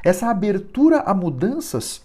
Essa 0.04 0.30
abertura 0.30 1.00
a 1.00 1.14
mudanças 1.16 2.04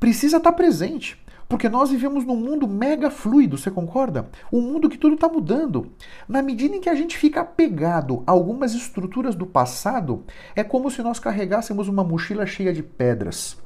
precisa 0.00 0.38
estar 0.38 0.52
presente. 0.52 1.18
Porque 1.48 1.68
nós 1.68 1.90
vivemos 1.90 2.24
num 2.24 2.36
mundo 2.36 2.66
mega 2.66 3.08
fluido, 3.08 3.56
você 3.56 3.70
concorda? 3.70 4.28
Um 4.52 4.60
mundo 4.60 4.88
que 4.88 4.98
tudo 4.98 5.14
está 5.14 5.28
mudando. 5.28 5.92
Na 6.28 6.42
medida 6.42 6.74
em 6.74 6.80
que 6.80 6.88
a 6.88 6.94
gente 6.94 7.16
fica 7.16 7.40
apegado 7.40 8.24
a 8.26 8.32
algumas 8.32 8.74
estruturas 8.74 9.36
do 9.36 9.46
passado, 9.46 10.24
é 10.56 10.64
como 10.64 10.90
se 10.90 11.02
nós 11.02 11.20
carregássemos 11.20 11.86
uma 11.86 12.02
mochila 12.02 12.46
cheia 12.46 12.72
de 12.72 12.82
pedras. 12.82 13.56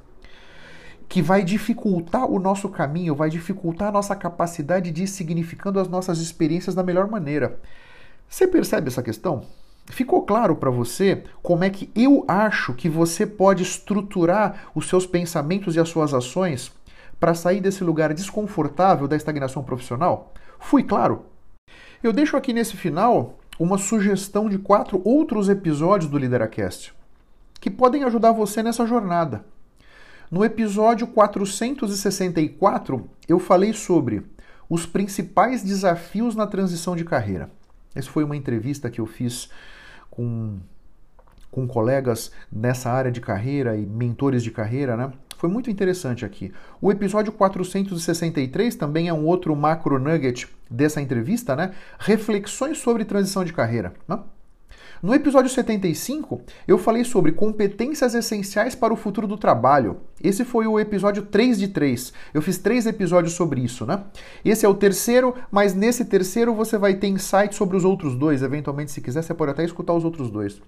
Que 1.09 1.23
vai 1.23 1.43
dificultar 1.43 2.31
o 2.31 2.39
nosso 2.39 2.69
caminho, 2.69 3.17
vai 3.17 3.31
dificultar 3.31 3.89
a 3.89 3.93
nossa 3.93 4.15
capacidade 4.15 4.91
de 4.91 5.05
ir 5.05 5.09
significando 5.09 5.81
as 5.81 5.89
nossas 5.89 6.19
experiências 6.19 6.75
da 6.75 6.83
melhor 6.83 7.09
maneira. 7.09 7.59
Você 8.29 8.47
percebe 8.47 8.89
essa 8.89 9.03
questão? 9.03 9.43
Ficou 9.87 10.23
claro 10.23 10.55
para 10.55 10.71
você 10.71 11.25
como 11.43 11.65
é 11.65 11.71
que 11.71 11.91
eu 11.97 12.25
acho 12.29 12.75
que 12.75 12.89
você 12.89 13.27
pode 13.27 13.63
estruturar 13.63 14.71
os 14.75 14.87
seus 14.87 15.05
pensamentos 15.05 15.75
e 15.75 15.81
as 15.81 15.89
suas 15.89 16.15
ações 16.15 16.71
para 17.21 17.35
sair 17.35 17.61
desse 17.61 17.85
lugar 17.85 18.13
desconfortável 18.13 19.07
da 19.07 19.15
estagnação 19.15 19.63
profissional? 19.63 20.35
Fui 20.59 20.83
claro? 20.83 21.27
Eu 22.03 22.13
deixo 22.13 22.37
aqui 22.37 22.53
nesse 22.53 22.77
final 22.77 23.39
uma 23.59 23.79
sugestão 23.79 24.49
de 24.49 24.59
quatro 24.59 25.01
outros 25.05 25.51
episódios 25.51 26.11
do 26.11 26.19
Lideracast 26.19 26.99
que 27.61 27.71
podem 27.71 28.03
ajudar 28.05 28.33
você 28.33 28.63
nessa 28.63 28.87
jornada. 28.87 29.45
No 30.31 30.43
episódio 30.45 31.07
464, 31.07 33.07
eu 33.29 33.39
falei 33.39 33.75
sobre 33.75 34.23
os 34.69 34.85
principais 34.87 35.63
desafios 35.63 36.35
na 36.35 36.47
transição 36.47 36.97
de 36.97 37.05
carreira. 37.05 37.51
Essa 37.95 38.09
foi 38.09 38.25
uma 38.25 38.37
entrevista 38.37 38.89
que 38.89 39.01
eu 39.01 39.07
fiz 39.07 39.51
com, 40.09 40.59
com 41.51 41.67
colegas 41.67 42.31
nessa 42.51 42.91
área 42.91 43.11
de 43.11 43.21
carreira 43.21 43.77
e 43.77 43.85
mentores 43.85 44.43
de 44.43 44.51
carreira, 44.51 44.97
né? 44.97 45.13
Foi 45.41 45.49
muito 45.49 45.71
interessante 45.71 46.23
aqui. 46.23 46.53
O 46.83 46.93
episódio 46.93 47.33
463 47.33 48.75
também 48.75 49.09
é 49.09 49.15
um 49.15 49.25
outro 49.25 49.57
macro 49.57 49.99
nugget 49.99 50.47
dessa 50.71 51.01
entrevista, 51.01 51.57
né? 51.57 51.73
Reflexões 51.99 52.77
sobre 52.77 53.07
transição 53.07 53.43
de 53.43 53.51
carreira. 53.51 53.95
Né? 54.07 54.19
No 55.03 55.15
episódio 55.15 55.51
75, 55.51 56.43
eu 56.69 56.77
falei 56.77 57.05
sobre 57.05 57.33
competências 57.33 58.15
essenciais 58.15 58.75
para 58.75 58.93
o 58.93 58.97
futuro 58.99 59.27
do 59.27 59.39
trabalho. 59.39 60.03
Esse 60.23 60.45
foi 60.45 60.67
o 60.67 60.79
episódio 60.79 61.23
3 61.23 61.59
de 61.59 61.69
3. 61.69 62.13
Eu 62.35 62.43
fiz 62.43 62.59
três 62.59 62.85
episódios 62.85 63.33
sobre 63.33 63.63
isso, 63.63 63.87
né? 63.87 64.05
Esse 64.45 64.67
é 64.67 64.69
o 64.69 64.75
terceiro, 64.75 65.35
mas 65.51 65.73
nesse 65.73 66.05
terceiro 66.05 66.55
você 66.55 66.77
vai 66.77 66.97
ter 66.97 67.09
insights 67.09 67.57
sobre 67.57 67.79
os 67.79 67.85
outros 67.87 68.15
dois. 68.15 68.43
Eventualmente, 68.43 68.91
se 68.91 69.01
quiser, 69.01 69.23
você 69.23 69.33
pode 69.33 69.53
até 69.53 69.65
escutar 69.65 69.95
os 69.95 70.05
outros 70.05 70.31
dois. 70.31 70.61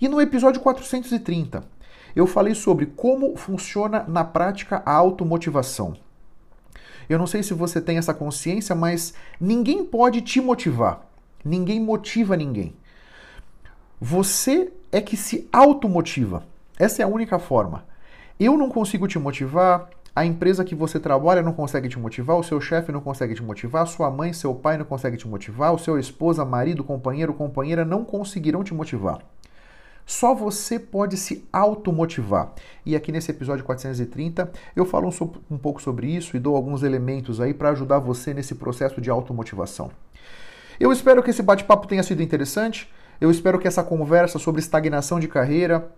E 0.00 0.06
no 0.06 0.20
episódio 0.20 0.60
430, 0.60 1.64
eu 2.16 2.26
falei 2.26 2.54
sobre 2.54 2.86
como 2.86 3.36
funciona 3.36 4.04
na 4.08 4.24
prática 4.24 4.82
a 4.86 4.92
automotivação. 4.92 5.94
Eu 7.08 7.18
não 7.18 7.26
sei 7.26 7.42
se 7.42 7.52
você 7.52 7.80
tem 7.80 7.98
essa 7.98 8.14
consciência, 8.14 8.74
mas 8.74 9.12
ninguém 9.38 9.84
pode 9.84 10.22
te 10.22 10.40
motivar. 10.40 11.06
Ninguém 11.44 11.78
motiva 11.78 12.34
ninguém. 12.34 12.74
Você 14.00 14.72
é 14.90 15.00
que 15.00 15.16
se 15.16 15.46
automotiva. 15.52 16.42
Essa 16.78 17.02
é 17.02 17.04
a 17.04 17.08
única 17.08 17.38
forma. 17.38 17.84
Eu 18.40 18.56
não 18.56 18.70
consigo 18.70 19.06
te 19.06 19.18
motivar, 19.18 19.88
a 20.14 20.24
empresa 20.24 20.64
que 20.64 20.74
você 20.74 20.98
trabalha 20.98 21.42
não 21.42 21.52
consegue 21.52 21.90
te 21.90 21.98
motivar, 21.98 22.38
o 22.38 22.42
seu 22.42 22.58
chefe 22.58 22.90
não 22.90 23.02
consegue 23.02 23.34
te 23.34 23.42
motivar, 23.42 23.86
sua 23.86 24.10
mãe, 24.10 24.32
seu 24.32 24.54
pai 24.54 24.78
não 24.78 24.84
consegue 24.86 25.18
te 25.18 25.28
motivar, 25.28 25.74
o 25.74 25.78
seu 25.78 25.98
esposa, 25.98 26.42
marido, 26.42 26.82
companheiro, 26.82 27.34
companheira 27.34 27.84
não 27.84 28.02
conseguirão 28.02 28.64
te 28.64 28.72
motivar. 28.72 29.20
Só 30.06 30.32
você 30.32 30.78
pode 30.78 31.16
se 31.16 31.44
automotivar. 31.52 32.52
E 32.86 32.94
aqui 32.94 33.10
nesse 33.10 33.32
episódio 33.32 33.64
430 33.64 34.52
eu 34.76 34.86
falo 34.86 35.08
um, 35.08 35.54
um 35.54 35.58
pouco 35.58 35.82
sobre 35.82 36.06
isso 36.06 36.36
e 36.36 36.40
dou 36.40 36.54
alguns 36.54 36.84
elementos 36.84 37.40
aí 37.40 37.52
para 37.52 37.70
ajudar 37.70 37.98
você 37.98 38.32
nesse 38.32 38.54
processo 38.54 39.00
de 39.00 39.10
automotivação. 39.10 39.90
Eu 40.78 40.92
espero 40.92 41.24
que 41.24 41.30
esse 41.30 41.42
bate-papo 41.42 41.88
tenha 41.88 42.04
sido 42.04 42.22
interessante. 42.22 42.88
Eu 43.20 43.32
espero 43.32 43.58
que 43.58 43.66
essa 43.66 43.82
conversa 43.82 44.38
sobre 44.38 44.60
estagnação 44.60 45.18
de 45.18 45.26
carreira, 45.26 45.90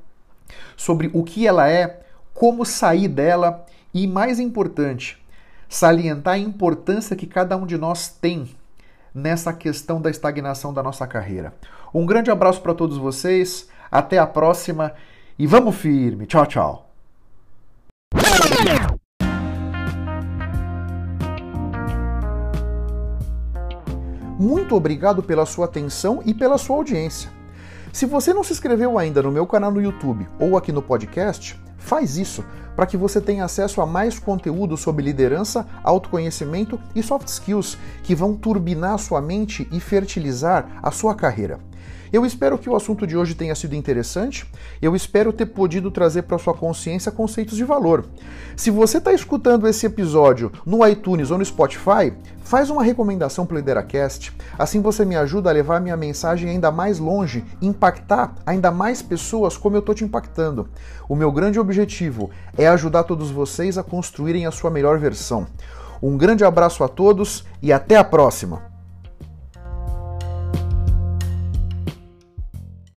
sobre 0.74 1.10
o 1.12 1.22
que 1.22 1.46
ela 1.46 1.68
é, 1.68 2.00
como 2.32 2.64
sair 2.64 3.08
dela 3.08 3.66
e, 3.92 4.06
mais 4.06 4.40
importante, 4.40 5.22
salientar 5.68 6.34
a 6.34 6.38
importância 6.38 7.16
que 7.16 7.26
cada 7.26 7.56
um 7.56 7.66
de 7.66 7.76
nós 7.76 8.08
tem 8.08 8.48
nessa 9.12 9.52
questão 9.52 10.00
da 10.00 10.08
estagnação 10.08 10.72
da 10.72 10.82
nossa 10.82 11.06
carreira. 11.06 11.52
Um 11.92 12.06
grande 12.06 12.30
abraço 12.30 12.60
para 12.62 12.74
todos 12.74 12.96
vocês, 12.96 13.68
até 13.90 14.18
a 14.18 14.26
próxima 14.26 14.92
e 15.38 15.46
vamos 15.46 15.76
firme. 15.76 16.26
Tchau, 16.26 16.46
tchau. 16.46 16.88
Muito 24.38 24.76
obrigado 24.76 25.20
pela 25.22 25.44
sua 25.44 25.64
atenção 25.64 26.22
e 26.24 26.32
pela 26.32 26.58
sua 26.58 26.76
audiência. 26.76 27.28
Se 27.92 28.06
você 28.06 28.32
não 28.32 28.44
se 28.44 28.52
inscreveu 28.52 28.96
ainda 28.96 29.22
no 29.22 29.32
meu 29.32 29.46
canal 29.46 29.72
no 29.72 29.82
YouTube 29.82 30.28
ou 30.38 30.56
aqui 30.56 30.70
no 30.70 30.80
podcast, 30.80 31.58
faz 31.76 32.16
isso 32.16 32.44
para 32.78 32.86
que 32.86 32.96
você 32.96 33.20
tenha 33.20 33.44
acesso 33.44 33.80
a 33.80 33.86
mais 33.86 34.20
conteúdo 34.20 34.76
sobre 34.76 35.04
liderança, 35.04 35.66
autoconhecimento 35.82 36.78
e 36.94 37.02
soft 37.02 37.26
skills 37.26 37.76
que 38.04 38.14
vão 38.14 38.36
turbinar 38.36 38.96
sua 39.00 39.20
mente 39.20 39.66
e 39.72 39.80
fertilizar 39.80 40.78
a 40.80 40.92
sua 40.92 41.12
carreira. 41.12 41.58
Eu 42.12 42.24
espero 42.24 42.56
que 42.56 42.70
o 42.70 42.76
assunto 42.76 43.06
de 43.06 43.16
hoje 43.16 43.34
tenha 43.34 43.54
sido 43.54 43.74
interessante. 43.74 44.46
Eu 44.80 44.96
espero 44.96 45.32
ter 45.32 45.46
podido 45.46 45.90
trazer 45.90 46.22
para 46.22 46.38
sua 46.38 46.54
consciência 46.54 47.12
conceitos 47.12 47.56
de 47.56 47.64
valor. 47.64 48.06
Se 48.56 48.70
você 48.70 48.98
está 48.98 49.12
escutando 49.12 49.68
esse 49.68 49.84
episódio 49.84 50.50
no 50.64 50.86
iTunes 50.86 51.30
ou 51.30 51.38
no 51.38 51.44
Spotify, 51.44 52.12
faz 52.40 52.70
uma 52.70 52.82
recomendação 52.82 53.44
para 53.44 53.56
o 53.56 53.58
Lideracast. 53.58 54.34
Assim 54.58 54.80
você 54.80 55.04
me 55.04 55.16
ajuda 55.16 55.50
a 55.50 55.52
levar 55.52 55.82
minha 55.82 55.96
mensagem 55.98 56.48
ainda 56.48 56.72
mais 56.72 56.98
longe, 56.98 57.44
impactar 57.60 58.34
ainda 58.46 58.70
mais 58.70 59.02
pessoas 59.02 59.56
como 59.56 59.76
eu 59.76 59.80
estou 59.80 59.94
te 59.94 60.02
impactando. 60.02 60.66
O 61.06 61.14
meu 61.14 61.30
grande 61.30 61.60
objetivo 61.60 62.30
ajudar 62.68 63.04
todos 63.04 63.30
vocês 63.30 63.78
a 63.78 63.82
construírem 63.82 64.46
a 64.46 64.50
sua 64.50 64.70
melhor 64.70 64.98
versão. 64.98 65.46
Um 66.02 66.16
grande 66.16 66.44
abraço 66.44 66.84
a 66.84 66.88
todos 66.88 67.44
e 67.60 67.72
até 67.72 67.96
a 67.96 68.04
próxima! 68.04 68.67